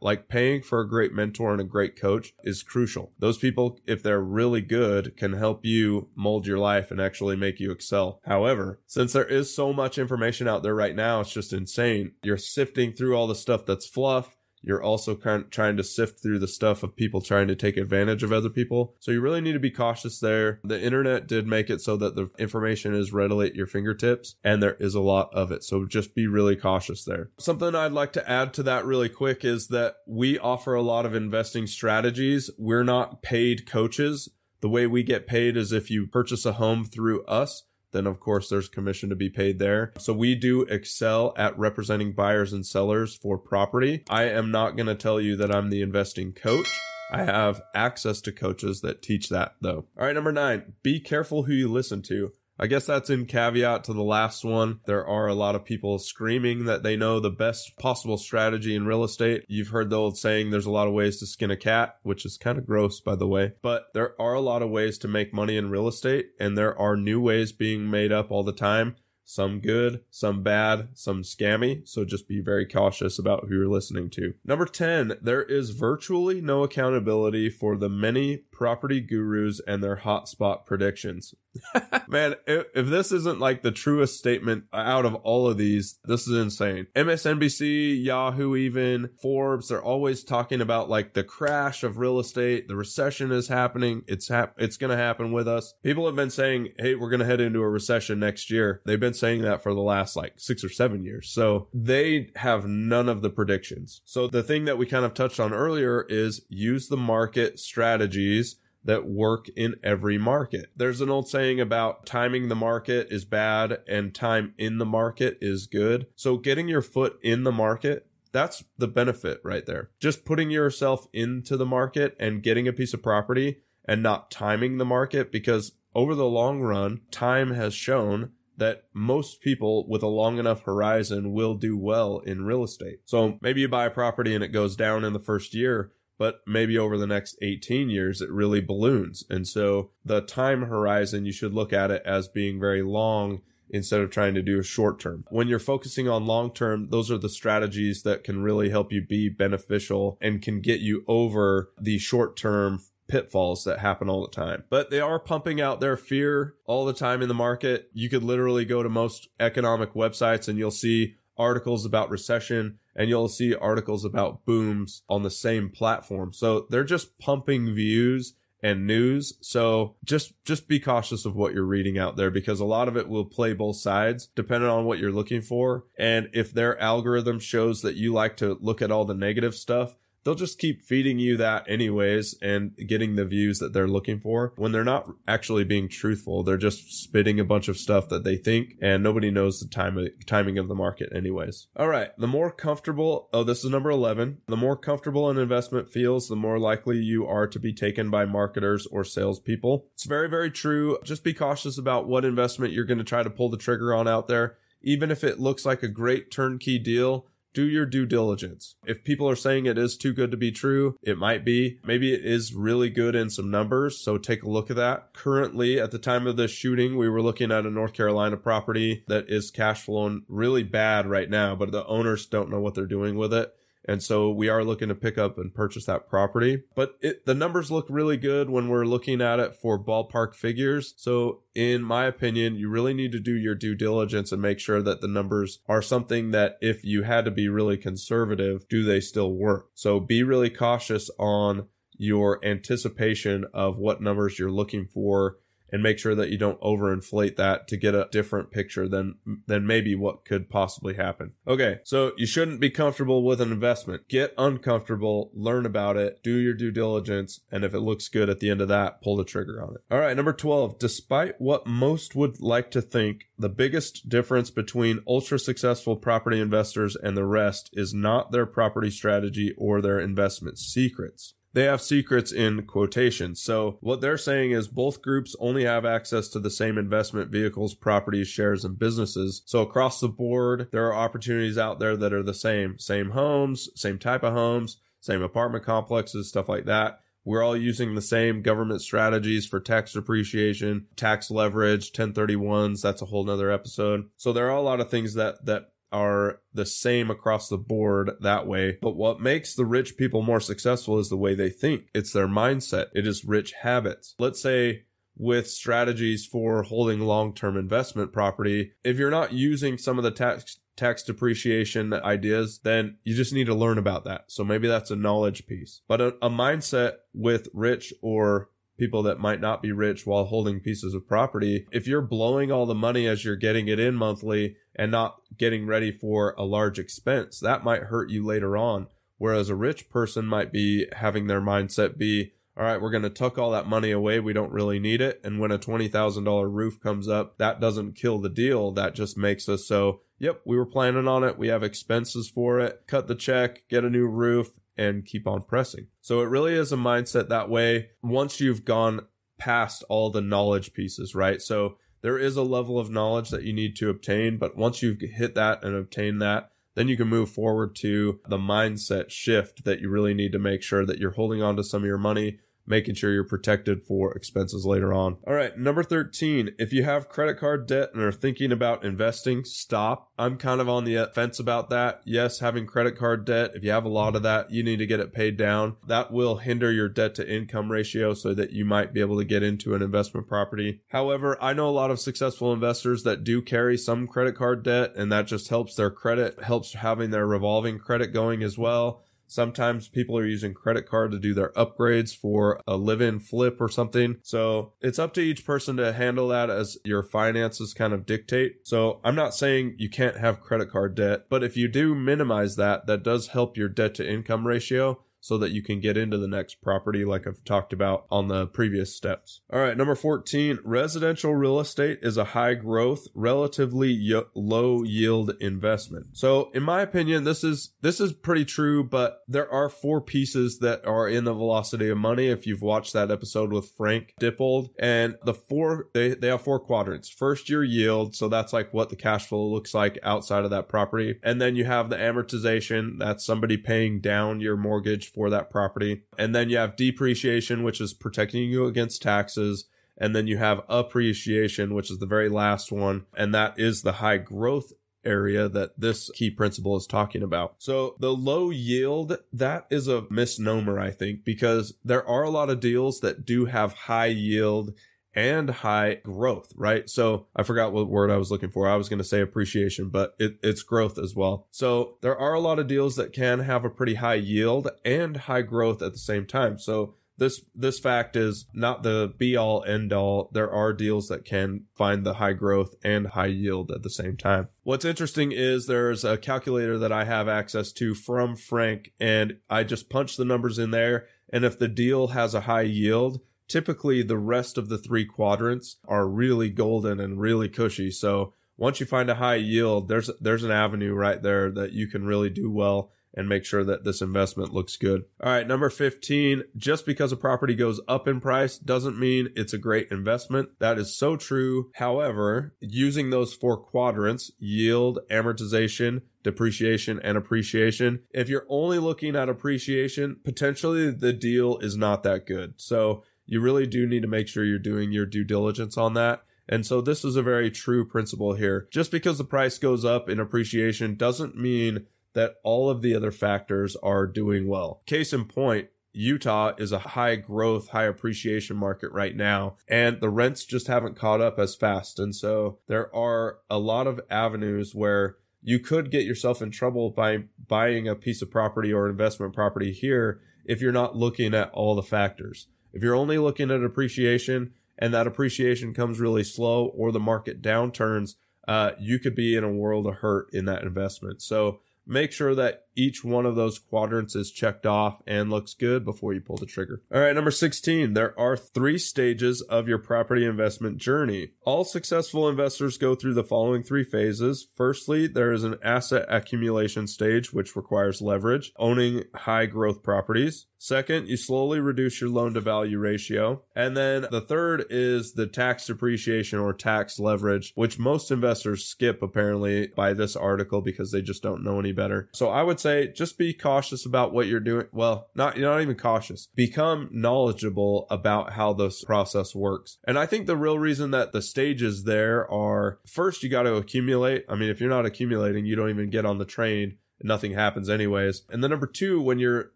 Like 0.00 0.28
paying 0.28 0.62
for 0.62 0.80
a 0.80 0.88
great 0.88 1.12
mentor 1.12 1.52
and 1.52 1.60
a 1.60 1.64
great 1.64 1.98
coach 1.98 2.34
is 2.42 2.62
crucial. 2.62 3.12
Those 3.18 3.38
people, 3.38 3.78
if 3.86 4.02
they're 4.02 4.20
really 4.20 4.62
good, 4.62 5.16
can 5.16 5.34
help 5.34 5.64
you 5.64 6.08
mold 6.14 6.46
your 6.46 6.58
life 6.58 6.90
and 6.90 7.00
actually 7.00 7.36
make 7.36 7.60
you 7.60 7.70
excel. 7.70 8.20
However, 8.24 8.80
since 8.86 9.12
there 9.12 9.24
is 9.24 9.54
so 9.54 9.72
much 9.72 9.98
information 9.98 10.48
out 10.48 10.62
there 10.62 10.74
right 10.74 10.96
now, 10.96 11.20
it's 11.20 11.32
just 11.32 11.52
insane. 11.52 12.12
You're 12.22 12.38
sifting 12.38 12.92
through 12.92 13.16
all 13.16 13.26
the 13.26 13.34
stuff 13.34 13.66
that's 13.66 13.86
fluff 13.86 14.36
you're 14.64 14.82
also 14.82 15.14
kind 15.14 15.44
of 15.44 15.50
trying 15.50 15.76
to 15.76 15.84
sift 15.84 16.20
through 16.20 16.38
the 16.38 16.48
stuff 16.48 16.82
of 16.82 16.96
people 16.96 17.20
trying 17.20 17.48
to 17.48 17.56
take 17.56 17.76
advantage 17.76 18.22
of 18.22 18.32
other 18.32 18.50
people. 18.50 18.94
So 19.00 19.10
you 19.10 19.20
really 19.20 19.40
need 19.40 19.52
to 19.52 19.58
be 19.58 19.70
cautious 19.70 20.18
there. 20.18 20.60
The 20.64 20.80
internet 20.80 21.26
did 21.26 21.46
make 21.46 21.70
it 21.70 21.80
so 21.80 21.96
that 21.96 22.16
the 22.16 22.30
information 22.38 22.94
is 22.94 23.12
readily 23.12 23.48
at 23.48 23.54
your 23.54 23.66
fingertips 23.66 24.36
and 24.42 24.62
there 24.62 24.76
is 24.80 24.94
a 24.94 25.00
lot 25.00 25.32
of 25.32 25.52
it. 25.52 25.64
So 25.64 25.84
just 25.84 26.14
be 26.14 26.26
really 26.26 26.56
cautious 26.56 27.04
there. 27.04 27.30
Something 27.38 27.74
I'd 27.74 27.92
like 27.92 28.12
to 28.14 28.28
add 28.28 28.54
to 28.54 28.62
that 28.64 28.84
really 28.84 29.08
quick 29.08 29.44
is 29.44 29.68
that 29.68 29.96
we 30.06 30.38
offer 30.38 30.74
a 30.74 30.82
lot 30.82 31.06
of 31.06 31.14
investing 31.14 31.66
strategies. 31.66 32.50
We're 32.58 32.84
not 32.84 33.22
paid 33.22 33.66
coaches. 33.66 34.28
The 34.60 34.68
way 34.68 34.86
we 34.86 35.02
get 35.02 35.26
paid 35.26 35.56
is 35.56 35.72
if 35.72 35.90
you 35.90 36.06
purchase 36.06 36.46
a 36.46 36.54
home 36.54 36.84
through 36.84 37.24
us 37.26 37.64
then 37.94 38.06
of 38.06 38.20
course 38.20 38.50
there's 38.50 38.68
commission 38.68 39.08
to 39.08 39.16
be 39.16 39.30
paid 39.30 39.58
there. 39.58 39.94
So 39.98 40.12
we 40.12 40.34
do 40.34 40.62
excel 40.62 41.32
at 41.38 41.58
representing 41.58 42.12
buyers 42.12 42.52
and 42.52 42.66
sellers 42.66 43.16
for 43.16 43.38
property. 43.38 44.04
I 44.10 44.24
am 44.24 44.50
not 44.50 44.76
going 44.76 44.88
to 44.88 44.94
tell 44.94 45.18
you 45.18 45.36
that 45.36 45.54
I'm 45.54 45.70
the 45.70 45.80
investing 45.80 46.32
coach. 46.32 46.68
I 47.10 47.22
have 47.22 47.62
access 47.74 48.20
to 48.22 48.32
coaches 48.32 48.80
that 48.80 49.02
teach 49.02 49.28
that 49.28 49.54
though. 49.60 49.86
All 49.96 50.06
right, 50.06 50.14
number 50.14 50.32
nine, 50.32 50.74
be 50.82 51.00
careful 51.00 51.44
who 51.44 51.52
you 51.52 51.68
listen 51.68 52.02
to. 52.02 52.32
I 52.58 52.68
guess 52.68 52.86
that's 52.86 53.10
in 53.10 53.26
caveat 53.26 53.84
to 53.84 53.92
the 53.92 54.02
last 54.02 54.44
one. 54.44 54.80
There 54.86 55.04
are 55.04 55.26
a 55.26 55.34
lot 55.34 55.56
of 55.56 55.64
people 55.64 55.98
screaming 55.98 56.66
that 56.66 56.84
they 56.84 56.96
know 56.96 57.18
the 57.18 57.30
best 57.30 57.76
possible 57.78 58.16
strategy 58.16 58.76
in 58.76 58.86
real 58.86 59.02
estate. 59.02 59.44
You've 59.48 59.68
heard 59.68 59.90
the 59.90 59.98
old 59.98 60.16
saying, 60.16 60.50
there's 60.50 60.66
a 60.66 60.70
lot 60.70 60.86
of 60.86 60.94
ways 60.94 61.18
to 61.18 61.26
skin 61.26 61.50
a 61.50 61.56
cat, 61.56 61.96
which 62.02 62.24
is 62.24 62.38
kind 62.38 62.56
of 62.56 62.66
gross, 62.66 63.00
by 63.00 63.16
the 63.16 63.26
way. 63.26 63.54
But 63.60 63.86
there 63.92 64.20
are 64.20 64.34
a 64.34 64.40
lot 64.40 64.62
of 64.62 64.70
ways 64.70 64.98
to 64.98 65.08
make 65.08 65.34
money 65.34 65.56
in 65.56 65.70
real 65.70 65.88
estate, 65.88 66.26
and 66.38 66.56
there 66.56 66.78
are 66.78 66.96
new 66.96 67.20
ways 67.20 67.50
being 67.50 67.90
made 67.90 68.12
up 68.12 68.30
all 68.30 68.44
the 68.44 68.52
time 68.52 68.96
some 69.24 69.60
good, 69.60 70.02
some 70.10 70.42
bad, 70.42 70.88
some 70.94 71.22
scammy. 71.22 71.86
So 71.88 72.04
just 72.04 72.28
be 72.28 72.40
very 72.40 72.66
cautious 72.66 73.18
about 73.18 73.46
who 73.48 73.54
you're 73.54 73.68
listening 73.68 74.10
to. 74.10 74.34
Number 74.44 74.66
10, 74.66 75.14
there 75.22 75.42
is 75.42 75.70
virtually 75.70 76.40
no 76.40 76.62
accountability 76.62 77.50
for 77.50 77.76
the 77.76 77.88
many 77.88 78.38
property 78.52 79.00
gurus 79.00 79.60
and 79.66 79.82
their 79.82 79.96
hotspot 79.96 80.66
predictions. 80.66 81.34
Man, 82.08 82.34
if, 82.46 82.66
if, 82.74 82.86
this 82.86 83.12
isn't 83.12 83.38
like 83.38 83.62
the 83.62 83.70
truest 83.70 84.18
statement 84.18 84.64
out 84.72 85.06
of 85.06 85.14
all 85.16 85.48
of 85.48 85.56
these, 85.56 85.98
this 86.04 86.26
is 86.26 86.36
insane. 86.36 86.86
MSNBC, 86.96 88.02
Yahoo, 88.02 88.56
even 88.56 89.10
Forbes, 89.20 89.68
they're 89.68 89.82
always 89.82 90.24
talking 90.24 90.60
about 90.60 90.88
like 90.88 91.14
the 91.14 91.24
crash 91.24 91.84
of 91.84 91.98
real 91.98 92.18
estate. 92.18 92.68
The 92.68 92.76
recession 92.76 93.30
is 93.30 93.48
happening. 93.48 94.02
It's 94.06 94.28
hap- 94.28 94.54
it's 94.58 94.76
going 94.76 94.90
to 94.90 94.96
happen 94.96 95.32
with 95.32 95.46
us. 95.46 95.74
People 95.82 96.06
have 96.06 96.16
been 96.16 96.30
saying, 96.30 96.70
Hey, 96.78 96.94
we're 96.94 97.10
going 97.10 97.20
to 97.20 97.26
head 97.26 97.40
into 97.40 97.60
a 97.60 97.68
recession 97.68 98.18
next 98.18 98.50
year. 98.50 98.82
They've 98.84 98.98
been 99.14 99.18
saying 99.18 99.42
that 99.42 99.62
for 99.62 99.74
the 99.74 99.80
last 99.80 100.16
like 100.16 100.34
six 100.36 100.64
or 100.64 100.68
seven 100.68 101.04
years. 101.04 101.30
So 101.30 101.68
they 101.72 102.30
have 102.36 102.66
none 102.66 103.08
of 103.08 103.22
the 103.22 103.30
predictions. 103.30 104.00
So 104.04 104.26
the 104.26 104.42
thing 104.42 104.64
that 104.64 104.78
we 104.78 104.86
kind 104.86 105.04
of 105.04 105.14
touched 105.14 105.40
on 105.40 105.52
earlier 105.52 106.04
is 106.08 106.42
use 106.48 106.88
the 106.88 106.96
market 106.96 107.58
strategies 107.58 108.56
that 108.84 109.06
work 109.06 109.48
in 109.56 109.76
every 109.82 110.18
market. 110.18 110.70
There's 110.76 111.00
an 111.00 111.08
old 111.08 111.28
saying 111.28 111.58
about 111.58 112.04
timing 112.04 112.48
the 112.48 112.54
market 112.54 113.08
is 113.10 113.24
bad 113.24 113.78
and 113.88 114.14
time 114.14 114.52
in 114.58 114.78
the 114.78 114.84
market 114.84 115.38
is 115.40 115.66
good. 115.66 116.06
So 116.16 116.36
getting 116.36 116.68
your 116.68 116.82
foot 116.82 117.18
in 117.22 117.44
the 117.44 117.52
market 117.52 118.06
that's 118.32 118.64
the 118.76 118.88
benefit 118.88 119.40
right 119.44 119.64
there. 119.64 119.90
Just 120.00 120.24
putting 120.24 120.50
yourself 120.50 121.06
into 121.12 121.56
the 121.56 121.64
market 121.64 122.16
and 122.18 122.42
getting 122.42 122.66
a 122.66 122.72
piece 122.72 122.92
of 122.92 123.00
property 123.00 123.60
and 123.84 124.02
not 124.02 124.28
timing 124.28 124.78
the 124.78 124.84
market 124.84 125.30
because 125.30 125.76
over 125.94 126.16
the 126.16 126.26
long 126.26 126.60
run, 126.60 127.02
time 127.12 127.52
has 127.52 127.74
shown 127.74 128.32
that 128.56 128.84
most 128.92 129.40
people 129.40 129.88
with 129.88 130.02
a 130.02 130.08
long 130.08 130.38
enough 130.38 130.62
horizon 130.62 131.32
will 131.32 131.54
do 131.54 131.76
well 131.76 132.18
in 132.20 132.44
real 132.44 132.64
estate. 132.64 133.00
So 133.04 133.38
maybe 133.40 133.60
you 133.60 133.68
buy 133.68 133.86
a 133.86 133.90
property 133.90 134.34
and 134.34 134.44
it 134.44 134.48
goes 134.48 134.76
down 134.76 135.04
in 135.04 135.12
the 135.12 135.18
first 135.18 135.54
year, 135.54 135.92
but 136.18 136.40
maybe 136.46 136.78
over 136.78 136.96
the 136.96 137.06
next 137.06 137.36
18 137.42 137.90
years 137.90 138.20
it 138.20 138.30
really 138.30 138.60
balloons. 138.60 139.24
And 139.28 139.46
so 139.46 139.90
the 140.04 140.20
time 140.20 140.62
horizon, 140.62 141.26
you 141.26 141.32
should 141.32 141.54
look 141.54 141.72
at 141.72 141.90
it 141.90 142.02
as 142.04 142.28
being 142.28 142.60
very 142.60 142.82
long 142.82 143.42
instead 143.70 144.00
of 144.00 144.10
trying 144.10 144.34
to 144.34 144.42
do 144.42 144.60
a 144.60 144.62
short 144.62 145.00
term. 145.00 145.24
When 145.30 145.48
you're 145.48 145.58
focusing 145.58 146.08
on 146.08 146.26
long 146.26 146.52
term, 146.52 146.90
those 146.90 147.10
are 147.10 147.18
the 147.18 147.28
strategies 147.28 148.02
that 148.02 148.22
can 148.22 148.42
really 148.42 148.70
help 148.70 148.92
you 148.92 149.04
be 149.04 149.28
beneficial 149.28 150.16
and 150.20 150.42
can 150.42 150.60
get 150.60 150.80
you 150.80 151.02
over 151.08 151.72
the 151.80 151.98
short 151.98 152.36
term 152.36 152.80
pitfalls 153.14 153.62
that 153.62 153.78
happen 153.78 154.08
all 154.08 154.22
the 154.22 154.34
time. 154.34 154.64
But 154.68 154.90
they 154.90 154.98
are 154.98 155.20
pumping 155.20 155.60
out 155.60 155.78
their 155.78 155.96
fear 155.96 156.54
all 156.66 156.84
the 156.84 156.92
time 156.92 157.22
in 157.22 157.28
the 157.28 157.34
market. 157.34 157.88
You 157.92 158.08
could 158.08 158.24
literally 158.24 158.64
go 158.64 158.82
to 158.82 158.88
most 158.88 159.28
economic 159.38 159.92
websites 159.92 160.48
and 160.48 160.58
you'll 160.58 160.72
see 160.72 161.14
articles 161.38 161.86
about 161.86 162.10
recession 162.10 162.80
and 162.96 163.08
you'll 163.08 163.28
see 163.28 163.54
articles 163.54 164.04
about 164.04 164.44
booms 164.44 165.04
on 165.08 165.22
the 165.22 165.30
same 165.30 165.70
platform. 165.70 166.32
So 166.32 166.66
they're 166.70 166.82
just 166.82 167.16
pumping 167.20 167.72
views 167.72 168.34
and 168.60 168.84
news. 168.84 169.34
So 169.40 169.94
just 170.04 170.32
just 170.44 170.66
be 170.66 170.80
cautious 170.80 171.24
of 171.24 171.36
what 171.36 171.54
you're 171.54 171.62
reading 171.62 171.96
out 171.96 172.16
there 172.16 172.32
because 172.32 172.58
a 172.58 172.64
lot 172.64 172.88
of 172.88 172.96
it 172.96 173.08
will 173.08 173.26
play 173.26 173.52
both 173.52 173.76
sides 173.76 174.26
depending 174.34 174.70
on 174.70 174.86
what 174.86 174.98
you're 174.98 175.12
looking 175.12 175.40
for. 175.40 175.84
And 175.96 176.30
if 176.32 176.52
their 176.52 176.76
algorithm 176.80 177.38
shows 177.38 177.82
that 177.82 177.94
you 177.94 178.12
like 178.12 178.36
to 178.38 178.58
look 178.60 178.82
at 178.82 178.90
all 178.90 179.04
the 179.04 179.14
negative 179.14 179.54
stuff, 179.54 179.94
they'll 180.24 180.34
just 180.34 180.58
keep 180.58 180.82
feeding 180.82 181.18
you 181.18 181.36
that 181.36 181.64
anyways 181.68 182.34
and 182.42 182.76
getting 182.88 183.16
the 183.16 183.24
views 183.24 183.58
that 183.58 183.72
they're 183.72 183.88
looking 183.88 184.18
for 184.18 184.52
when 184.56 184.72
they're 184.72 184.84
not 184.84 185.08
actually 185.28 185.64
being 185.64 185.88
truthful. 185.88 186.42
They're 186.42 186.56
just 186.56 186.92
spitting 186.92 187.38
a 187.38 187.44
bunch 187.44 187.68
of 187.68 187.76
stuff 187.76 188.08
that 188.08 188.24
they 188.24 188.36
think 188.36 188.76
and 188.80 189.02
nobody 189.02 189.30
knows 189.30 189.60
the 189.60 189.68
time 189.68 190.08
timing 190.26 190.58
of 190.58 190.68
the 190.68 190.74
market 190.74 191.10
anyways. 191.14 191.68
All 191.76 191.88
right. 191.88 192.10
The 192.18 192.26
more 192.26 192.50
comfortable, 192.50 193.28
oh, 193.32 193.44
this 193.44 193.64
is 193.64 193.70
number 193.70 193.90
11. 193.90 194.38
The 194.46 194.56
more 194.56 194.76
comfortable 194.76 195.30
an 195.30 195.38
investment 195.38 195.88
feels, 195.88 196.28
the 196.28 196.36
more 196.36 196.58
likely 196.58 196.98
you 196.98 197.26
are 197.26 197.46
to 197.46 197.58
be 197.58 197.72
taken 197.72 198.10
by 198.10 198.24
marketers 198.24 198.86
or 198.86 199.04
salespeople. 199.04 199.86
It's 199.94 200.04
very, 200.04 200.28
very 200.28 200.50
true. 200.50 200.98
Just 201.04 201.24
be 201.24 201.34
cautious 201.34 201.78
about 201.78 202.08
what 202.08 202.24
investment 202.24 202.72
you're 202.72 202.84
going 202.84 202.98
to 202.98 203.04
try 203.04 203.22
to 203.22 203.30
pull 203.30 203.50
the 203.50 203.56
trigger 203.56 203.94
on 203.94 204.08
out 204.08 204.28
there. 204.28 204.56
Even 204.82 205.10
if 205.10 205.24
it 205.24 205.40
looks 205.40 205.64
like 205.64 205.82
a 205.82 205.88
great 205.88 206.30
turnkey 206.30 206.78
deal, 206.78 207.26
do 207.54 207.66
your 207.66 207.86
due 207.86 208.04
diligence. 208.04 208.76
If 208.84 209.04
people 209.04 209.28
are 209.30 209.36
saying 209.36 209.66
it 209.66 209.78
is 209.78 209.96
too 209.96 210.12
good 210.12 210.30
to 210.32 210.36
be 210.36 210.50
true, 210.50 210.96
it 211.02 211.16
might 211.16 211.44
be. 211.44 211.78
Maybe 211.84 212.12
it 212.12 212.24
is 212.24 212.52
really 212.52 212.90
good 212.90 213.14
in 213.14 213.30
some 213.30 213.50
numbers, 213.50 214.02
so 214.02 214.18
take 214.18 214.42
a 214.42 214.50
look 214.50 214.70
at 214.70 214.76
that. 214.76 215.14
Currently, 215.14 215.80
at 215.80 215.90
the 215.90 215.98
time 215.98 216.26
of 216.26 216.36
this 216.36 216.50
shooting, 216.50 216.96
we 216.96 217.08
were 217.08 217.22
looking 217.22 217.50
at 217.50 217.64
a 217.64 217.70
North 217.70 217.92
Carolina 217.92 218.36
property 218.36 219.04
that 219.06 219.28
is 219.28 219.50
cash 219.50 219.82
flowing 219.82 220.24
really 220.28 220.64
bad 220.64 221.06
right 221.06 221.30
now, 221.30 221.54
but 221.54 221.70
the 221.70 221.86
owners 221.86 222.26
don't 222.26 222.50
know 222.50 222.60
what 222.60 222.74
they're 222.74 222.86
doing 222.86 223.16
with 223.16 223.32
it. 223.32 223.54
And 223.86 224.02
so 224.02 224.30
we 224.30 224.48
are 224.48 224.64
looking 224.64 224.88
to 224.88 224.94
pick 224.94 225.18
up 225.18 225.38
and 225.38 225.54
purchase 225.54 225.84
that 225.86 226.08
property. 226.08 226.62
But 226.74 226.96
it, 227.00 227.24
the 227.24 227.34
numbers 227.34 227.70
look 227.70 227.86
really 227.88 228.16
good 228.16 228.48
when 228.48 228.68
we're 228.68 228.86
looking 228.86 229.20
at 229.20 229.40
it 229.40 229.54
for 229.54 229.78
ballpark 229.78 230.34
figures. 230.34 230.94
So 230.96 231.42
in 231.54 231.82
my 231.82 232.06
opinion, 232.06 232.56
you 232.56 232.68
really 232.68 232.94
need 232.94 233.12
to 233.12 233.20
do 233.20 233.34
your 233.34 233.54
due 233.54 233.74
diligence 233.74 234.32
and 234.32 234.40
make 234.40 234.58
sure 234.58 234.82
that 234.82 235.00
the 235.00 235.08
numbers 235.08 235.58
are 235.68 235.82
something 235.82 236.30
that 236.30 236.56
if 236.60 236.84
you 236.84 237.02
had 237.02 237.24
to 237.26 237.30
be 237.30 237.48
really 237.48 237.76
conservative, 237.76 238.66
do 238.68 238.84
they 238.84 239.00
still 239.00 239.32
work? 239.32 239.68
So 239.74 240.00
be 240.00 240.22
really 240.22 240.50
cautious 240.50 241.10
on 241.18 241.68
your 241.96 242.44
anticipation 242.44 243.44
of 243.52 243.78
what 243.78 244.02
numbers 244.02 244.38
you're 244.38 244.50
looking 244.50 244.86
for 244.86 245.38
and 245.74 245.82
make 245.82 245.98
sure 245.98 246.14
that 246.14 246.30
you 246.30 246.38
don't 246.38 246.60
overinflate 246.60 247.34
that 247.34 247.66
to 247.66 247.76
get 247.76 247.96
a 247.96 248.06
different 248.12 248.52
picture 248.52 248.88
than 248.88 249.16
than 249.48 249.66
maybe 249.66 249.96
what 249.96 250.24
could 250.24 250.48
possibly 250.48 250.94
happen. 250.94 251.32
Okay, 251.48 251.80
so 251.82 252.12
you 252.16 252.26
shouldn't 252.26 252.60
be 252.60 252.70
comfortable 252.70 253.24
with 253.24 253.40
an 253.40 253.50
investment. 253.50 254.06
Get 254.06 254.34
uncomfortable, 254.38 255.32
learn 255.34 255.66
about 255.66 255.96
it, 255.96 256.22
do 256.22 256.36
your 256.36 256.54
due 256.54 256.70
diligence, 256.70 257.40
and 257.50 257.64
if 257.64 257.74
it 257.74 257.80
looks 257.80 258.06
good 258.06 258.30
at 258.30 258.38
the 258.38 258.50
end 258.50 258.60
of 258.60 258.68
that, 258.68 259.02
pull 259.02 259.16
the 259.16 259.24
trigger 259.24 259.60
on 259.60 259.74
it. 259.74 259.80
All 259.90 259.98
right, 259.98 260.14
number 260.14 260.32
12, 260.32 260.78
despite 260.78 261.40
what 261.40 261.66
most 261.66 262.14
would 262.14 262.40
like 262.40 262.70
to 262.70 262.80
think, 262.80 263.24
the 263.36 263.48
biggest 263.48 264.08
difference 264.08 264.50
between 264.50 265.02
ultra 265.08 265.40
successful 265.40 265.96
property 265.96 266.38
investors 266.38 266.94
and 266.94 267.16
the 267.16 267.26
rest 267.26 267.70
is 267.72 267.92
not 267.92 268.30
their 268.30 268.46
property 268.46 268.90
strategy 268.90 269.52
or 269.58 269.82
their 269.82 269.98
investment 269.98 270.56
secrets. 270.56 271.34
They 271.54 271.64
have 271.64 271.80
secrets 271.80 272.32
in 272.32 272.64
quotations. 272.66 273.40
So 273.40 273.78
what 273.80 274.00
they're 274.00 274.18
saying 274.18 274.50
is 274.50 274.68
both 274.68 275.00
groups 275.00 275.34
only 275.38 275.64
have 275.64 275.86
access 275.86 276.28
to 276.28 276.40
the 276.40 276.50
same 276.50 276.76
investment 276.76 277.30
vehicles, 277.30 277.74
properties, 277.74 278.28
shares, 278.28 278.64
and 278.64 278.78
businesses. 278.78 279.42
So 279.46 279.62
across 279.62 280.00
the 280.00 280.08
board, 280.08 280.68
there 280.72 280.86
are 280.86 280.94
opportunities 280.94 281.56
out 281.56 281.78
there 281.78 281.96
that 281.96 282.12
are 282.12 282.24
the 282.24 282.34
same, 282.34 282.78
same 282.78 283.10
homes, 283.10 283.70
same 283.74 283.98
type 283.98 284.24
of 284.24 284.34
homes, 284.34 284.78
same 285.00 285.22
apartment 285.22 285.64
complexes, 285.64 286.28
stuff 286.28 286.48
like 286.48 286.64
that. 286.64 287.00
We're 287.24 287.42
all 287.42 287.56
using 287.56 287.94
the 287.94 288.02
same 288.02 288.42
government 288.42 288.82
strategies 288.82 289.46
for 289.46 289.58
tax 289.58 289.94
depreciation, 289.94 290.88
tax 290.94 291.30
leverage, 291.30 291.92
1031s. 291.92 292.82
That's 292.82 293.00
a 293.00 293.06
whole 293.06 293.24
nother 293.24 293.50
episode. 293.50 294.10
So 294.16 294.32
there 294.32 294.50
are 294.50 294.56
a 294.56 294.62
lot 294.62 294.80
of 294.80 294.90
things 294.90 295.14
that, 295.14 295.46
that 295.46 295.70
are 295.94 296.40
the 296.52 296.66
same 296.66 297.08
across 297.08 297.48
the 297.48 297.56
board 297.56 298.10
that 298.20 298.46
way. 298.46 298.78
But 298.82 298.96
what 298.96 299.20
makes 299.20 299.54
the 299.54 299.64
rich 299.64 299.96
people 299.96 300.22
more 300.22 300.40
successful 300.40 300.98
is 300.98 301.08
the 301.08 301.16
way 301.16 301.34
they 301.34 301.50
think. 301.50 301.84
It's 301.94 302.12
their 302.12 302.26
mindset. 302.26 302.86
It 302.94 303.06
is 303.06 303.24
rich 303.24 303.52
habits. 303.62 304.16
Let's 304.18 304.42
say 304.42 304.86
with 305.16 305.48
strategies 305.48 306.26
for 306.26 306.64
holding 306.64 306.98
long-term 306.98 307.56
investment 307.56 308.12
property, 308.12 308.72
if 308.82 308.98
you're 308.98 309.10
not 309.10 309.32
using 309.32 309.78
some 309.78 309.96
of 309.96 310.04
the 310.04 310.10
tax 310.10 310.58
tax 310.76 311.04
depreciation 311.04 311.92
ideas, 311.92 312.58
then 312.64 312.96
you 313.04 313.14
just 313.14 313.32
need 313.32 313.46
to 313.46 313.54
learn 313.54 313.78
about 313.78 314.04
that. 314.04 314.24
So 314.26 314.42
maybe 314.42 314.66
that's 314.66 314.90
a 314.90 314.96
knowledge 314.96 315.46
piece. 315.46 315.82
But 315.86 316.00
a, 316.00 316.08
a 316.20 316.28
mindset 316.28 316.94
with 317.12 317.48
rich 317.54 317.94
or 318.02 318.50
people 318.78 319.02
that 319.04 319.18
might 319.18 319.40
not 319.40 319.62
be 319.62 319.72
rich 319.72 320.06
while 320.06 320.24
holding 320.24 320.60
pieces 320.60 320.94
of 320.94 321.06
property. 321.06 321.66
If 321.70 321.86
you're 321.86 322.02
blowing 322.02 322.50
all 322.50 322.66
the 322.66 322.74
money 322.74 323.06
as 323.06 323.24
you're 323.24 323.36
getting 323.36 323.68
it 323.68 323.78
in 323.78 323.94
monthly 323.94 324.56
and 324.74 324.90
not 324.90 325.16
getting 325.36 325.66
ready 325.66 325.92
for 325.92 326.34
a 326.36 326.44
large 326.44 326.78
expense, 326.78 327.38
that 327.40 327.64
might 327.64 327.84
hurt 327.84 328.10
you 328.10 328.24
later 328.24 328.56
on. 328.56 328.88
Whereas 329.18 329.48
a 329.48 329.54
rich 329.54 329.88
person 329.90 330.26
might 330.26 330.52
be 330.52 330.86
having 330.92 331.26
their 331.26 331.40
mindset 331.40 331.96
be, 331.96 332.32
all 332.56 332.64
right, 332.64 332.80
we're 332.80 332.90
going 332.90 333.02
to 333.02 333.10
tuck 333.10 333.38
all 333.38 333.50
that 333.52 333.68
money 333.68 333.90
away. 333.90 334.20
We 334.20 334.32
don't 334.32 334.52
really 334.52 334.78
need 334.78 335.00
it. 335.00 335.20
And 335.24 335.38
when 335.40 335.50
a 335.50 335.58
$20,000 335.58 336.52
roof 336.52 336.80
comes 336.80 337.08
up, 337.08 337.38
that 337.38 337.60
doesn't 337.60 337.96
kill 337.96 338.18
the 338.18 338.28
deal. 338.28 338.72
That 338.72 338.94
just 338.94 339.16
makes 339.16 339.48
us 339.48 339.66
so, 339.66 340.02
yep, 340.18 340.40
we 340.44 340.56
were 340.56 340.66
planning 340.66 341.08
on 341.08 341.24
it. 341.24 341.38
We 341.38 341.48
have 341.48 341.62
expenses 341.62 342.28
for 342.28 342.60
it. 342.60 342.82
Cut 342.86 343.06
the 343.06 343.14
check, 343.14 343.68
get 343.68 343.84
a 343.84 343.90
new 343.90 344.06
roof, 344.06 344.58
and 344.76 345.04
keep 345.04 345.26
on 345.26 345.42
pressing. 345.42 345.86
So 346.00 346.20
it 346.20 346.28
really 346.28 346.54
is 346.54 346.72
a 346.72 346.76
mindset 346.76 347.28
that 347.28 347.48
way 347.48 347.90
once 348.02 348.40
you've 348.40 348.64
gone 348.64 349.06
past 349.38 349.84
all 349.88 350.10
the 350.10 350.20
knowledge 350.20 350.72
pieces, 350.72 351.14
right? 351.14 351.40
So 351.40 351.76
there 352.02 352.18
is 352.18 352.36
a 352.36 352.42
level 352.42 352.78
of 352.78 352.90
knowledge 352.90 353.30
that 353.30 353.44
you 353.44 353.52
need 353.52 353.76
to 353.76 353.88
obtain, 353.88 354.36
but 354.36 354.56
once 354.56 354.82
you've 354.82 355.00
hit 355.00 355.34
that 355.34 355.64
and 355.64 355.74
obtained 355.74 356.20
that, 356.22 356.50
then 356.74 356.88
you 356.88 356.96
can 356.96 357.08
move 357.08 357.30
forward 357.30 357.74
to 357.76 358.20
the 358.28 358.36
mindset 358.36 359.10
shift 359.10 359.64
that 359.64 359.80
you 359.80 359.88
really 359.88 360.14
need 360.14 360.32
to 360.32 360.38
make 360.38 360.62
sure 360.62 360.84
that 360.84 360.98
you're 360.98 361.12
holding 361.12 361.42
on 361.42 361.56
to 361.56 361.64
some 361.64 361.82
of 361.82 361.86
your 361.86 361.98
money 361.98 362.40
making 362.66 362.94
sure 362.94 363.12
you're 363.12 363.24
protected 363.24 363.82
for 363.84 364.12
expenses 364.14 364.64
later 364.64 364.92
on. 364.92 365.16
All 365.26 365.34
right, 365.34 365.56
number 365.58 365.82
13, 365.82 366.54
if 366.58 366.72
you 366.72 366.84
have 366.84 367.08
credit 367.08 367.38
card 367.38 367.66
debt 367.66 367.90
and 367.92 368.02
are 368.02 368.12
thinking 368.12 368.52
about 368.52 368.84
investing, 368.84 369.44
stop. 369.44 370.10
I'm 370.18 370.36
kind 370.36 370.60
of 370.60 370.68
on 370.68 370.84
the 370.84 371.10
fence 371.14 371.38
about 371.38 371.70
that. 371.70 372.00
Yes, 372.04 372.40
having 372.40 372.66
credit 372.66 372.96
card 372.96 373.24
debt, 373.24 373.52
if 373.54 373.64
you 373.64 373.70
have 373.70 373.84
a 373.84 373.88
lot 373.88 374.16
of 374.16 374.22
that, 374.22 374.50
you 374.50 374.62
need 374.62 374.78
to 374.78 374.86
get 374.86 375.00
it 375.00 375.12
paid 375.12 375.36
down. 375.36 375.76
That 375.86 376.12
will 376.12 376.36
hinder 376.36 376.72
your 376.72 376.88
debt 376.88 377.14
to 377.16 377.32
income 377.32 377.70
ratio 377.70 378.14
so 378.14 378.34
that 378.34 378.52
you 378.52 378.64
might 378.64 378.92
be 378.92 379.00
able 379.00 379.18
to 379.18 379.24
get 379.24 379.42
into 379.42 379.74
an 379.74 379.82
investment 379.82 380.28
property. 380.28 380.80
However, 380.88 381.36
I 381.42 381.52
know 381.52 381.68
a 381.68 381.70
lot 381.70 381.90
of 381.90 382.00
successful 382.00 382.52
investors 382.52 383.02
that 383.02 383.24
do 383.24 383.42
carry 383.42 383.76
some 383.76 384.06
credit 384.06 384.36
card 384.36 384.62
debt 384.62 384.92
and 384.96 385.10
that 385.12 385.26
just 385.26 385.48
helps 385.48 385.74
their 385.74 385.90
credit, 385.90 386.42
helps 386.42 386.74
having 386.74 387.10
their 387.10 387.26
revolving 387.26 387.78
credit 387.78 388.12
going 388.12 388.42
as 388.42 388.56
well. 388.56 389.02
Sometimes 389.34 389.88
people 389.88 390.16
are 390.16 390.24
using 390.24 390.54
credit 390.54 390.88
card 390.88 391.10
to 391.10 391.18
do 391.18 391.34
their 391.34 391.50
upgrades 391.54 392.16
for 392.16 392.60
a 392.68 392.76
live 392.76 393.00
in 393.00 393.18
flip 393.18 393.60
or 393.60 393.68
something. 393.68 394.18
So 394.22 394.74
it's 394.80 395.00
up 395.00 395.12
to 395.14 395.20
each 395.20 395.44
person 395.44 395.76
to 395.78 395.92
handle 395.92 396.28
that 396.28 396.50
as 396.50 396.78
your 396.84 397.02
finances 397.02 397.74
kind 397.74 397.92
of 397.92 398.06
dictate. 398.06 398.58
So 398.62 399.00
I'm 399.02 399.16
not 399.16 399.34
saying 399.34 399.74
you 399.78 399.90
can't 399.90 400.18
have 400.18 400.40
credit 400.40 400.70
card 400.70 400.94
debt, 400.94 401.24
but 401.28 401.42
if 401.42 401.56
you 401.56 401.66
do 401.66 401.96
minimize 401.96 402.54
that, 402.54 402.86
that 402.86 403.02
does 403.02 403.28
help 403.28 403.56
your 403.56 403.68
debt 403.68 403.96
to 403.96 404.08
income 404.08 404.46
ratio 404.46 405.00
so 405.24 405.38
that 405.38 405.52
you 405.52 405.62
can 405.62 405.80
get 405.80 405.96
into 405.96 406.18
the 406.18 406.28
next 406.28 406.60
property 406.60 407.02
like 407.02 407.26
I've 407.26 407.42
talked 407.46 407.72
about 407.72 408.04
on 408.10 408.28
the 408.28 408.46
previous 408.46 408.94
steps. 408.94 409.40
All 409.50 409.58
right, 409.58 409.74
number 409.74 409.94
14, 409.94 410.58
residential 410.62 411.34
real 411.34 411.58
estate 411.58 412.00
is 412.02 412.18
a 412.18 412.24
high 412.24 412.52
growth, 412.52 413.06
relatively 413.14 413.98
y- 413.98 414.24
low 414.34 414.82
yield 414.82 415.32
investment. 415.40 416.08
So, 416.12 416.50
in 416.52 416.62
my 416.62 416.82
opinion, 416.82 417.24
this 417.24 417.42
is 417.42 417.70
this 417.80 418.00
is 418.00 418.12
pretty 418.12 418.44
true, 418.44 418.84
but 418.84 419.22
there 419.26 419.50
are 419.50 419.70
four 419.70 420.02
pieces 420.02 420.58
that 420.58 420.84
are 420.84 421.08
in 421.08 421.24
the 421.24 421.32
velocity 421.32 421.88
of 421.88 421.96
money 421.96 422.26
if 422.26 422.46
you've 422.46 422.60
watched 422.60 422.92
that 422.92 423.10
episode 423.10 423.50
with 423.50 423.70
Frank 423.70 424.12
Dippold 424.20 424.74
and 424.78 425.16
the 425.24 425.32
four 425.32 425.88
they 425.94 426.10
they 426.10 426.28
have 426.28 426.42
four 426.42 426.60
quadrants. 426.60 427.08
First 427.08 427.48
year 427.48 427.64
yield, 427.64 428.14
so 428.14 428.28
that's 428.28 428.52
like 428.52 428.74
what 428.74 428.90
the 428.90 428.96
cash 428.96 429.26
flow 429.26 429.46
looks 429.46 429.72
like 429.72 429.98
outside 430.02 430.44
of 430.44 430.50
that 430.50 430.68
property. 430.68 431.18
And 431.22 431.40
then 431.40 431.56
you 431.56 431.64
have 431.64 431.88
the 431.88 431.96
amortization, 431.96 432.98
that's 432.98 433.24
somebody 433.24 433.56
paying 433.56 434.00
down 434.00 434.42
your 434.42 434.58
mortgage 434.58 435.13
for 435.14 435.30
that 435.30 435.50
property. 435.50 436.02
And 436.18 436.34
then 436.34 436.50
you 436.50 436.56
have 436.56 436.76
depreciation, 436.76 437.62
which 437.62 437.80
is 437.80 437.94
protecting 437.94 438.50
you 438.50 438.66
against 438.66 439.02
taxes. 439.02 439.66
And 439.96 440.14
then 440.14 440.26
you 440.26 440.38
have 440.38 440.62
appreciation, 440.68 441.72
which 441.72 441.90
is 441.90 441.98
the 441.98 442.06
very 442.06 442.28
last 442.28 442.72
one. 442.72 443.06
And 443.16 443.32
that 443.34 443.58
is 443.58 443.82
the 443.82 443.92
high 443.92 444.18
growth 444.18 444.72
area 445.04 445.48
that 445.48 445.78
this 445.78 446.10
key 446.14 446.30
principle 446.30 446.76
is 446.76 446.86
talking 446.86 447.22
about. 447.22 447.56
So 447.58 447.94
the 448.00 448.12
low 448.12 448.50
yield, 448.50 449.18
that 449.32 449.66
is 449.70 449.86
a 449.86 450.04
misnomer, 450.10 450.80
I 450.80 450.90
think, 450.90 451.24
because 451.24 451.74
there 451.84 452.06
are 452.08 452.22
a 452.22 452.30
lot 452.30 452.50
of 452.50 452.60
deals 452.60 453.00
that 453.00 453.24
do 453.24 453.44
have 453.44 453.74
high 453.74 454.06
yield 454.06 454.74
and 455.14 455.50
high 455.50 455.94
growth, 456.02 456.52
right? 456.56 456.88
So 456.88 457.26
I 457.34 457.42
forgot 457.42 457.72
what 457.72 457.88
word 457.88 458.10
I 458.10 458.16
was 458.16 458.30
looking 458.30 458.50
for. 458.50 458.68
I 458.68 458.76
was 458.76 458.88
going 458.88 458.98
to 458.98 459.04
say 459.04 459.20
appreciation, 459.20 459.88
but 459.88 460.14
it, 460.18 460.38
it's 460.42 460.62
growth 460.62 460.98
as 460.98 461.14
well. 461.14 461.46
So 461.50 461.98
there 462.00 462.16
are 462.16 462.34
a 462.34 462.40
lot 462.40 462.58
of 462.58 462.66
deals 462.66 462.96
that 462.96 463.12
can 463.12 463.40
have 463.40 463.64
a 463.64 463.70
pretty 463.70 463.94
high 463.94 464.14
yield 464.14 464.68
and 464.84 465.16
high 465.16 465.42
growth 465.42 465.82
at 465.82 465.92
the 465.92 465.98
same 465.98 466.26
time. 466.26 466.58
So 466.58 466.94
this 467.16 467.42
this 467.54 467.78
fact 467.78 468.16
is 468.16 468.46
not 468.52 468.82
the 468.82 469.12
be 469.16 469.36
all 469.36 469.62
end 469.64 469.92
all. 469.92 470.30
There 470.32 470.50
are 470.50 470.72
deals 470.72 471.06
that 471.08 471.24
can 471.24 471.66
find 471.74 472.04
the 472.04 472.14
high 472.14 472.32
growth 472.32 472.74
and 472.82 473.08
high 473.08 473.26
yield 473.26 473.70
at 473.70 473.82
the 473.82 473.90
same 473.90 474.16
time. 474.16 474.48
What's 474.64 474.84
interesting 474.84 475.30
is 475.30 475.66
there's 475.66 476.04
a 476.04 476.18
calculator 476.18 476.76
that 476.78 476.90
I 476.90 477.04
have 477.04 477.28
access 477.28 477.70
to 477.74 477.94
from 477.94 478.34
Frank 478.34 478.92
and 478.98 479.38
I 479.48 479.62
just 479.62 479.88
punch 479.88 480.16
the 480.16 480.24
numbers 480.24 480.58
in 480.58 480.72
there 480.72 481.06
and 481.28 481.44
if 481.44 481.58
the 481.58 481.68
deal 481.68 482.08
has 482.08 482.34
a 482.34 482.42
high 482.42 482.62
yield, 482.62 483.20
typically 483.48 484.02
the 484.02 484.18
rest 484.18 484.58
of 484.58 484.68
the 484.68 484.78
three 484.78 485.04
quadrants 485.04 485.76
are 485.86 486.08
really 486.08 486.50
golden 486.50 487.00
and 487.00 487.20
really 487.20 487.48
cushy. 487.48 487.90
So 487.90 488.34
once 488.56 488.80
you 488.80 488.86
find 488.86 489.10
a 489.10 489.16
high 489.16 489.36
yield, 489.36 489.88
there's 489.88 490.10
there's 490.20 490.44
an 490.44 490.50
avenue 490.50 490.94
right 490.94 491.22
there 491.22 491.50
that 491.50 491.72
you 491.72 491.86
can 491.86 492.04
really 492.04 492.30
do 492.30 492.50
well 492.50 492.90
and 493.16 493.28
make 493.28 493.44
sure 493.44 493.64
that 493.64 493.84
this 493.84 494.02
investment 494.02 494.52
looks 494.52 494.76
good. 494.76 495.04
All 495.22 495.30
right, 495.30 495.46
number 495.46 495.70
15, 495.70 496.42
just 496.56 496.84
because 496.84 497.12
a 497.12 497.16
property 497.16 497.54
goes 497.54 497.80
up 497.86 498.08
in 498.08 498.20
price 498.20 498.58
doesn't 498.58 498.98
mean 498.98 499.28
it's 499.36 499.52
a 499.52 499.58
great 499.58 499.88
investment. 499.90 500.48
That 500.58 500.78
is 500.78 500.96
so 500.96 501.16
true. 501.16 501.70
However, 501.76 502.54
using 502.60 503.10
those 503.10 503.32
four 503.32 503.56
quadrants, 503.56 504.32
yield, 504.38 504.98
amortization, 505.10 506.02
depreciation 506.24 506.98
and 507.04 507.16
appreciation. 507.16 508.00
If 508.10 508.28
you're 508.28 508.46
only 508.48 508.78
looking 508.78 509.14
at 509.14 509.28
appreciation, 509.28 510.16
potentially 510.24 510.90
the 510.90 511.12
deal 511.12 511.58
is 511.58 511.76
not 511.76 512.02
that 512.02 512.26
good. 512.26 512.54
So 512.56 513.04
you 513.26 513.40
really 513.40 513.66
do 513.66 513.86
need 513.86 514.02
to 514.02 514.08
make 514.08 514.28
sure 514.28 514.44
you're 514.44 514.58
doing 514.58 514.92
your 514.92 515.06
due 515.06 515.24
diligence 515.24 515.76
on 515.76 515.94
that. 515.94 516.22
And 516.48 516.66
so 516.66 516.80
this 516.80 517.04
is 517.04 517.16
a 517.16 517.22
very 517.22 517.50
true 517.50 517.86
principle 517.86 518.34
here. 518.34 518.68
Just 518.70 518.90
because 518.90 519.18
the 519.18 519.24
price 519.24 519.58
goes 519.58 519.84
up 519.84 520.08
in 520.08 520.20
appreciation 520.20 520.94
doesn't 520.94 521.36
mean 521.36 521.86
that 522.12 522.36
all 522.44 522.70
of 522.70 522.82
the 522.82 522.94
other 522.94 523.10
factors 523.10 523.76
are 523.76 524.06
doing 524.06 524.46
well. 524.46 524.82
Case 524.86 525.12
in 525.12 525.24
point, 525.24 525.68
Utah 525.92 526.52
is 526.58 526.72
a 526.72 526.80
high 526.80 527.16
growth, 527.16 527.68
high 527.68 527.84
appreciation 527.84 528.56
market 528.56 528.90
right 528.90 529.14
now, 529.14 529.56
and 529.68 530.00
the 530.00 530.10
rents 530.10 530.44
just 530.44 530.66
haven't 530.66 530.98
caught 530.98 531.20
up 531.20 531.38
as 531.38 531.54
fast. 531.54 531.98
And 531.98 532.14
so 532.14 532.58
there 532.66 532.94
are 532.94 533.38
a 533.48 533.58
lot 533.58 533.86
of 533.86 534.00
avenues 534.10 534.74
where 534.74 535.16
you 535.40 535.60
could 535.60 535.90
get 535.90 536.04
yourself 536.04 536.42
in 536.42 536.50
trouble 536.50 536.90
by 536.90 537.24
buying 537.46 537.86
a 537.86 537.94
piece 537.94 538.22
of 538.22 538.30
property 538.30 538.72
or 538.72 538.88
investment 538.88 539.34
property 539.34 539.72
here 539.72 540.20
if 540.44 540.60
you're 540.60 540.72
not 540.72 540.96
looking 540.96 541.32
at 541.32 541.50
all 541.52 541.74
the 541.74 541.82
factors. 541.82 542.48
If 542.74 542.82
you're 542.82 542.96
only 542.96 543.18
looking 543.18 543.50
at 543.50 543.62
appreciation 543.62 544.52
and 544.76 544.92
that 544.92 545.06
appreciation 545.06 545.72
comes 545.72 546.00
really 546.00 546.24
slow 546.24 546.66
or 546.66 546.90
the 546.92 547.00
market 547.00 547.40
downturns, 547.40 548.16
uh, 548.46 548.72
you 548.78 548.98
could 548.98 549.14
be 549.14 549.36
in 549.36 549.44
a 549.44 549.52
world 549.52 549.86
of 549.86 549.96
hurt 549.96 550.26
in 550.32 550.44
that 550.46 550.62
investment. 550.62 551.22
So 551.22 551.60
make 551.86 552.12
sure 552.12 552.34
that 552.34 552.63
each 552.76 553.04
one 553.04 553.26
of 553.26 553.36
those 553.36 553.58
quadrants 553.58 554.14
is 554.14 554.30
checked 554.30 554.66
off 554.66 555.02
and 555.06 555.30
looks 555.30 555.54
good 555.54 555.84
before 555.84 556.12
you 556.12 556.20
pull 556.20 556.36
the 556.36 556.46
trigger. 556.46 556.82
All 556.92 557.00
right, 557.00 557.14
number 557.14 557.30
16, 557.30 557.94
there 557.94 558.18
are 558.18 558.36
three 558.36 558.78
stages 558.78 559.42
of 559.42 559.68
your 559.68 559.78
property 559.78 560.24
investment 560.24 560.78
journey. 560.78 561.32
All 561.44 561.64
successful 561.64 562.28
investors 562.28 562.78
go 562.78 562.94
through 562.94 563.14
the 563.14 563.24
following 563.24 563.62
three 563.62 563.84
phases. 563.84 564.46
Firstly, 564.56 565.06
there 565.06 565.32
is 565.32 565.44
an 565.44 565.56
asset 565.62 566.06
accumulation 566.08 566.86
stage, 566.86 567.32
which 567.32 567.56
requires 567.56 568.02
leverage, 568.02 568.52
owning 568.56 569.04
high 569.14 569.46
growth 569.46 569.82
properties. 569.82 570.46
Second, 570.64 571.08
you 571.08 571.18
slowly 571.18 571.60
reduce 571.60 572.00
your 572.00 572.08
loan 572.08 572.32
to 572.32 572.40
value 572.40 572.78
ratio. 572.78 573.42
And 573.54 573.76
then 573.76 574.06
the 574.10 574.22
third 574.22 574.64
is 574.70 575.12
the 575.12 575.26
tax 575.26 575.66
depreciation 575.66 576.38
or 576.38 576.54
tax 576.54 576.98
leverage, 576.98 577.52
which 577.54 577.78
most 577.78 578.10
investors 578.10 578.64
skip 578.64 579.02
apparently 579.02 579.66
by 579.66 579.92
this 579.92 580.16
article 580.16 580.62
because 580.62 580.90
they 580.90 581.02
just 581.02 581.22
don't 581.22 581.44
know 581.44 581.58
any 581.58 581.72
better. 581.72 582.08
So 582.14 582.30
I 582.30 582.42
would 582.42 582.60
say 582.64 582.88
just 582.88 583.16
be 583.16 583.32
cautious 583.32 583.86
about 583.86 584.12
what 584.12 584.26
you're 584.26 584.40
doing. 584.40 584.66
Well, 584.72 585.08
not, 585.14 585.36
you're 585.36 585.50
not 585.50 585.62
even 585.62 585.76
cautious. 585.76 586.28
Become 586.34 586.88
knowledgeable 586.90 587.86
about 587.90 588.32
how 588.32 588.52
this 588.52 588.82
process 588.82 589.34
works. 589.34 589.78
And 589.84 589.98
I 589.98 590.06
think 590.06 590.26
the 590.26 590.36
real 590.36 590.58
reason 590.58 590.90
that 590.90 591.12
the 591.12 591.22
stages 591.22 591.84
there 591.84 592.28
are 592.28 592.80
first, 592.86 593.22
you 593.22 593.28
got 593.28 593.44
to 593.44 593.54
accumulate. 593.54 594.24
I 594.28 594.34
mean, 594.34 594.48
if 594.48 594.60
you're 594.60 594.70
not 594.70 594.86
accumulating, 594.86 595.46
you 595.46 595.54
don't 595.54 595.70
even 595.70 595.90
get 595.90 596.06
on 596.06 596.18
the 596.18 596.24
train 596.24 596.78
and 597.00 597.08
nothing 597.08 597.32
happens 597.32 597.68
anyways. 597.68 598.22
And 598.30 598.42
then 598.42 598.50
number 598.50 598.66
two, 598.66 599.00
when 599.00 599.18
you're 599.18 599.52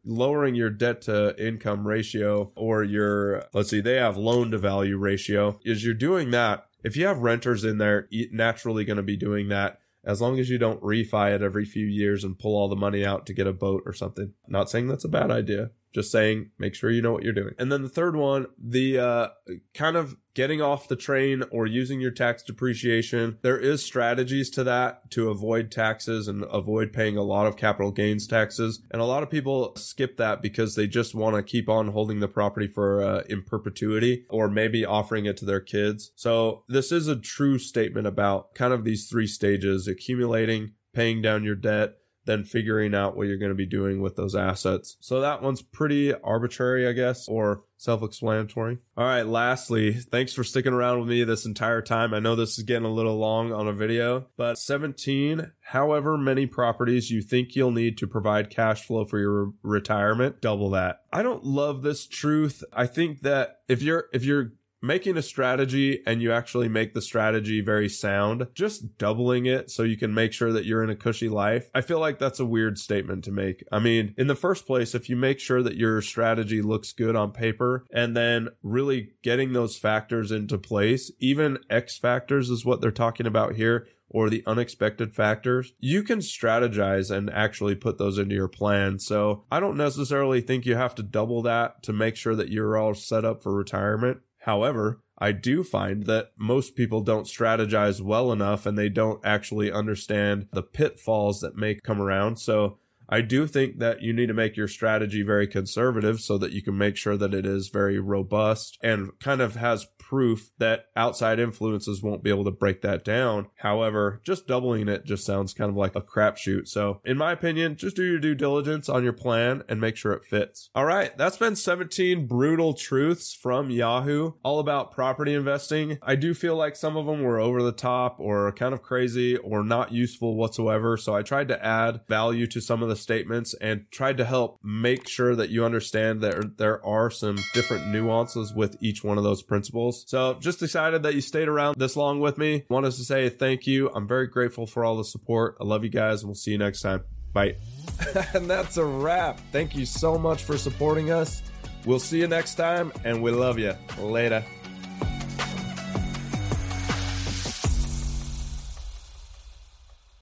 lowering 0.04 0.54
your 0.54 0.70
debt 0.70 1.02
to 1.02 1.34
income 1.44 1.86
ratio 1.86 2.52
or 2.54 2.84
your, 2.84 3.46
let's 3.52 3.70
see, 3.70 3.80
they 3.80 3.96
have 3.96 4.16
loan 4.16 4.50
to 4.52 4.58
value 4.58 4.96
ratio, 4.96 5.58
is 5.64 5.84
you're 5.84 5.94
doing 5.94 6.30
that. 6.30 6.66
If 6.84 6.96
you 6.96 7.06
have 7.06 7.18
renters 7.18 7.64
in 7.64 7.78
there, 7.78 8.08
naturally 8.30 8.84
going 8.84 8.98
to 8.98 9.02
be 9.02 9.16
doing 9.16 9.48
that 9.48 9.80
as 10.08 10.22
long 10.22 10.38
as 10.40 10.48
you 10.48 10.56
don't 10.56 10.80
refi 10.80 11.34
it 11.34 11.42
every 11.42 11.66
few 11.66 11.84
years 11.84 12.24
and 12.24 12.38
pull 12.38 12.56
all 12.56 12.68
the 12.68 12.74
money 12.74 13.04
out 13.04 13.26
to 13.26 13.34
get 13.34 13.46
a 13.46 13.52
boat 13.52 13.82
or 13.84 13.92
something. 13.92 14.32
Not 14.48 14.70
saying 14.70 14.88
that's 14.88 15.04
a 15.04 15.08
bad 15.08 15.30
idea. 15.30 15.70
Just 15.94 16.10
saying, 16.10 16.50
make 16.58 16.74
sure 16.74 16.90
you 16.90 17.02
know 17.02 17.12
what 17.12 17.22
you're 17.22 17.34
doing. 17.34 17.54
And 17.58 17.70
then 17.70 17.82
the 17.82 17.90
third 17.90 18.16
one, 18.16 18.46
the 18.58 18.98
uh, 18.98 19.28
kind 19.74 19.96
of 19.96 20.16
getting 20.38 20.62
off 20.62 20.86
the 20.86 20.94
train 20.94 21.42
or 21.50 21.66
using 21.66 22.00
your 22.00 22.12
tax 22.12 22.44
depreciation. 22.44 23.36
There 23.42 23.58
is 23.58 23.84
strategies 23.84 24.50
to 24.50 24.62
that 24.62 25.10
to 25.10 25.30
avoid 25.30 25.72
taxes 25.72 26.28
and 26.28 26.44
avoid 26.44 26.92
paying 26.92 27.16
a 27.16 27.24
lot 27.24 27.48
of 27.48 27.56
capital 27.56 27.90
gains 27.90 28.28
taxes. 28.28 28.80
And 28.92 29.02
a 29.02 29.04
lot 29.04 29.24
of 29.24 29.30
people 29.30 29.74
skip 29.74 30.16
that 30.18 30.40
because 30.40 30.76
they 30.76 30.86
just 30.86 31.12
want 31.12 31.34
to 31.34 31.42
keep 31.42 31.68
on 31.68 31.88
holding 31.88 32.20
the 32.20 32.28
property 32.28 32.68
for 32.68 33.02
uh, 33.02 33.24
in 33.28 33.42
perpetuity 33.42 34.26
or 34.30 34.48
maybe 34.48 34.84
offering 34.84 35.26
it 35.26 35.36
to 35.38 35.44
their 35.44 35.58
kids. 35.58 36.12
So 36.14 36.62
this 36.68 36.92
is 36.92 37.08
a 37.08 37.16
true 37.16 37.58
statement 37.58 38.06
about 38.06 38.54
kind 38.54 38.72
of 38.72 38.84
these 38.84 39.08
three 39.08 39.26
stages, 39.26 39.88
accumulating, 39.88 40.74
paying 40.94 41.20
down 41.20 41.42
your 41.42 41.56
debt, 41.56 41.96
then 42.28 42.44
figuring 42.44 42.94
out 42.94 43.16
what 43.16 43.26
you're 43.26 43.38
going 43.38 43.50
to 43.50 43.56
be 43.56 43.66
doing 43.66 44.02
with 44.02 44.14
those 44.14 44.36
assets. 44.36 44.96
So 45.00 45.20
that 45.22 45.42
one's 45.42 45.62
pretty 45.62 46.14
arbitrary, 46.14 46.86
I 46.86 46.92
guess, 46.92 47.26
or 47.26 47.64
self 47.78 48.02
explanatory. 48.02 48.78
All 48.96 49.04
right. 49.04 49.26
Lastly, 49.26 49.94
thanks 49.94 50.34
for 50.34 50.44
sticking 50.44 50.74
around 50.74 51.00
with 51.00 51.08
me 51.08 51.24
this 51.24 51.46
entire 51.46 51.80
time. 51.80 52.12
I 52.12 52.20
know 52.20 52.36
this 52.36 52.58
is 52.58 52.64
getting 52.64 52.84
a 52.84 52.92
little 52.92 53.16
long 53.16 53.52
on 53.52 53.66
a 53.66 53.72
video, 53.72 54.26
but 54.36 54.58
17, 54.58 55.52
however 55.60 56.18
many 56.18 56.46
properties 56.46 57.10
you 57.10 57.22
think 57.22 57.56
you'll 57.56 57.70
need 57.70 57.96
to 57.98 58.06
provide 58.06 58.50
cash 58.50 58.84
flow 58.84 59.04
for 59.04 59.18
your 59.18 59.52
retirement, 59.62 60.42
double 60.42 60.70
that. 60.70 61.00
I 61.10 61.22
don't 61.22 61.44
love 61.44 61.82
this 61.82 62.06
truth. 62.06 62.62
I 62.72 62.86
think 62.86 63.22
that 63.22 63.60
if 63.68 63.80
you're, 63.80 64.08
if 64.12 64.24
you're 64.24 64.52
making 64.80 65.16
a 65.16 65.22
strategy 65.22 66.02
and 66.06 66.22
you 66.22 66.32
actually 66.32 66.68
make 66.68 66.94
the 66.94 67.02
strategy 67.02 67.60
very 67.60 67.88
sound, 67.88 68.48
just 68.54 68.98
doubling 68.98 69.46
it 69.46 69.70
so 69.70 69.82
you 69.82 69.96
can 69.96 70.14
make 70.14 70.32
sure 70.32 70.52
that 70.52 70.64
you're 70.64 70.82
in 70.82 70.90
a 70.90 70.96
cushy 70.96 71.28
life. 71.28 71.70
I 71.74 71.80
feel 71.80 71.98
like 71.98 72.18
that's 72.18 72.40
a 72.40 72.46
weird 72.46 72.78
statement 72.78 73.24
to 73.24 73.32
make. 73.32 73.64
I 73.72 73.78
mean, 73.78 74.14
in 74.16 74.26
the 74.26 74.34
first 74.34 74.66
place, 74.66 74.94
if 74.94 75.08
you 75.08 75.16
make 75.16 75.40
sure 75.40 75.62
that 75.62 75.76
your 75.76 76.00
strategy 76.02 76.62
looks 76.62 76.92
good 76.92 77.16
on 77.16 77.32
paper 77.32 77.84
and 77.92 78.16
then 78.16 78.48
really 78.62 79.12
getting 79.22 79.52
those 79.52 79.76
factors 79.76 80.30
into 80.30 80.58
place, 80.58 81.10
even 81.18 81.58
X 81.70 81.98
factors 81.98 82.50
is 82.50 82.64
what 82.64 82.80
they're 82.80 82.90
talking 82.90 83.26
about 83.26 83.54
here 83.54 83.86
or 84.10 84.30
the 84.30 84.42
unexpected 84.46 85.14
factors, 85.14 85.74
you 85.78 86.02
can 86.02 86.20
strategize 86.20 87.14
and 87.14 87.30
actually 87.30 87.74
put 87.74 87.98
those 87.98 88.18
into 88.18 88.34
your 88.34 88.48
plan. 88.48 88.98
So 88.98 89.44
I 89.50 89.60
don't 89.60 89.76
necessarily 89.76 90.40
think 90.40 90.64
you 90.64 90.76
have 90.76 90.94
to 90.96 91.02
double 91.02 91.42
that 91.42 91.82
to 91.82 91.92
make 91.92 92.16
sure 92.16 92.34
that 92.34 92.48
you're 92.48 92.76
all 92.76 92.94
set 92.94 93.24
up 93.24 93.42
for 93.42 93.54
retirement. 93.54 94.20
However, 94.48 95.02
I 95.18 95.32
do 95.32 95.62
find 95.62 96.04
that 96.04 96.30
most 96.38 96.74
people 96.74 97.02
don't 97.02 97.26
strategize 97.26 98.00
well 98.00 98.32
enough 98.32 98.64
and 98.64 98.78
they 98.78 98.88
don't 98.88 99.20
actually 99.22 99.70
understand 99.70 100.46
the 100.54 100.62
pitfalls 100.62 101.40
that 101.40 101.54
may 101.54 101.74
come 101.74 102.00
around. 102.00 102.38
So 102.38 102.78
I 103.10 103.20
do 103.20 103.46
think 103.46 103.78
that 103.80 104.00
you 104.00 104.14
need 104.14 104.28
to 104.28 104.32
make 104.32 104.56
your 104.56 104.66
strategy 104.66 105.20
very 105.20 105.46
conservative 105.46 106.20
so 106.20 106.38
that 106.38 106.52
you 106.52 106.62
can 106.62 106.78
make 106.78 106.96
sure 106.96 107.18
that 107.18 107.34
it 107.34 107.44
is 107.44 107.68
very 107.68 107.98
robust 107.98 108.78
and 108.82 109.10
kind 109.20 109.42
of 109.42 109.56
has 109.56 109.86
proof 110.08 110.50
that 110.58 110.86
outside 110.96 111.38
influences 111.38 112.02
won't 112.02 112.22
be 112.22 112.30
able 112.30 112.44
to 112.44 112.50
break 112.50 112.80
that 112.80 113.04
down. 113.04 113.46
However, 113.56 114.20
just 114.24 114.46
doubling 114.46 114.88
it 114.88 115.04
just 115.04 115.26
sounds 115.26 115.52
kind 115.52 115.68
of 115.68 115.76
like 115.76 115.94
a 115.94 116.00
crapshoot. 116.00 116.66
So, 116.66 117.00
in 117.04 117.18
my 117.18 117.32
opinion, 117.32 117.76
just 117.76 117.96
do 117.96 118.04
your 118.04 118.18
due 118.18 118.34
diligence 118.34 118.88
on 118.88 119.04
your 119.04 119.12
plan 119.12 119.62
and 119.68 119.80
make 119.80 119.96
sure 119.96 120.12
it 120.12 120.24
fits. 120.24 120.70
All 120.74 120.86
right, 120.86 121.16
that's 121.18 121.36
been 121.36 121.56
17 121.56 122.26
brutal 122.26 122.72
truths 122.72 123.34
from 123.34 123.70
Yahoo 123.70 124.32
all 124.42 124.60
about 124.60 124.92
property 124.92 125.34
investing. 125.34 125.98
I 126.02 126.16
do 126.16 126.32
feel 126.32 126.56
like 126.56 126.74
some 126.74 126.96
of 126.96 127.06
them 127.06 127.22
were 127.22 127.38
over 127.38 127.62
the 127.62 127.72
top 127.72 128.16
or 128.18 128.50
kind 128.52 128.72
of 128.72 128.82
crazy 128.82 129.36
or 129.36 129.62
not 129.62 129.92
useful 129.92 130.36
whatsoever. 130.36 130.96
So, 130.96 131.14
I 131.14 131.22
tried 131.22 131.48
to 131.48 131.64
add 131.64 132.00
value 132.08 132.46
to 132.46 132.60
some 132.62 132.82
of 132.82 132.88
the 132.88 132.96
statements 132.96 133.54
and 133.60 133.84
tried 133.90 134.16
to 134.16 134.24
help 134.24 134.58
make 134.62 135.06
sure 135.06 135.36
that 135.36 135.50
you 135.50 135.64
understand 135.64 136.22
that 136.22 136.56
there 136.56 136.84
are 136.84 137.10
some 137.10 137.36
different 137.52 137.88
nuances 137.88 138.54
with 138.54 138.76
each 138.80 139.04
one 139.04 139.18
of 139.18 139.24
those 139.24 139.42
principles. 139.42 139.97
So 140.06 140.34
just 140.34 140.62
excited 140.62 141.02
that 141.02 141.14
you 141.14 141.20
stayed 141.20 141.48
around 141.48 141.76
this 141.76 141.96
long 141.96 142.20
with 142.20 142.38
me. 142.38 142.64
Wanted 142.68 142.92
to 142.92 143.04
say 143.04 143.28
thank 143.28 143.66
you. 143.66 143.90
I'm 143.90 144.06
very 144.06 144.26
grateful 144.26 144.66
for 144.66 144.84
all 144.84 144.96
the 144.96 145.04
support. 145.04 145.56
I 145.60 145.64
love 145.64 145.84
you 145.84 145.90
guys 145.90 146.22
and 146.22 146.28
we'll 146.28 146.34
see 146.36 146.52
you 146.52 146.58
next 146.58 146.82
time. 146.82 147.04
Bye. 147.32 147.56
and 148.34 148.48
that's 148.48 148.76
a 148.76 148.84
wrap. 148.84 149.40
Thank 149.52 149.76
you 149.76 149.86
so 149.86 150.18
much 150.18 150.44
for 150.44 150.56
supporting 150.58 151.10
us. 151.10 151.42
We'll 151.84 152.00
see 152.00 152.18
you 152.20 152.26
next 152.26 152.56
time 152.56 152.92
and 153.04 153.22
we 153.22 153.30
love 153.30 153.58
you. 153.58 153.74
Later. 153.98 154.44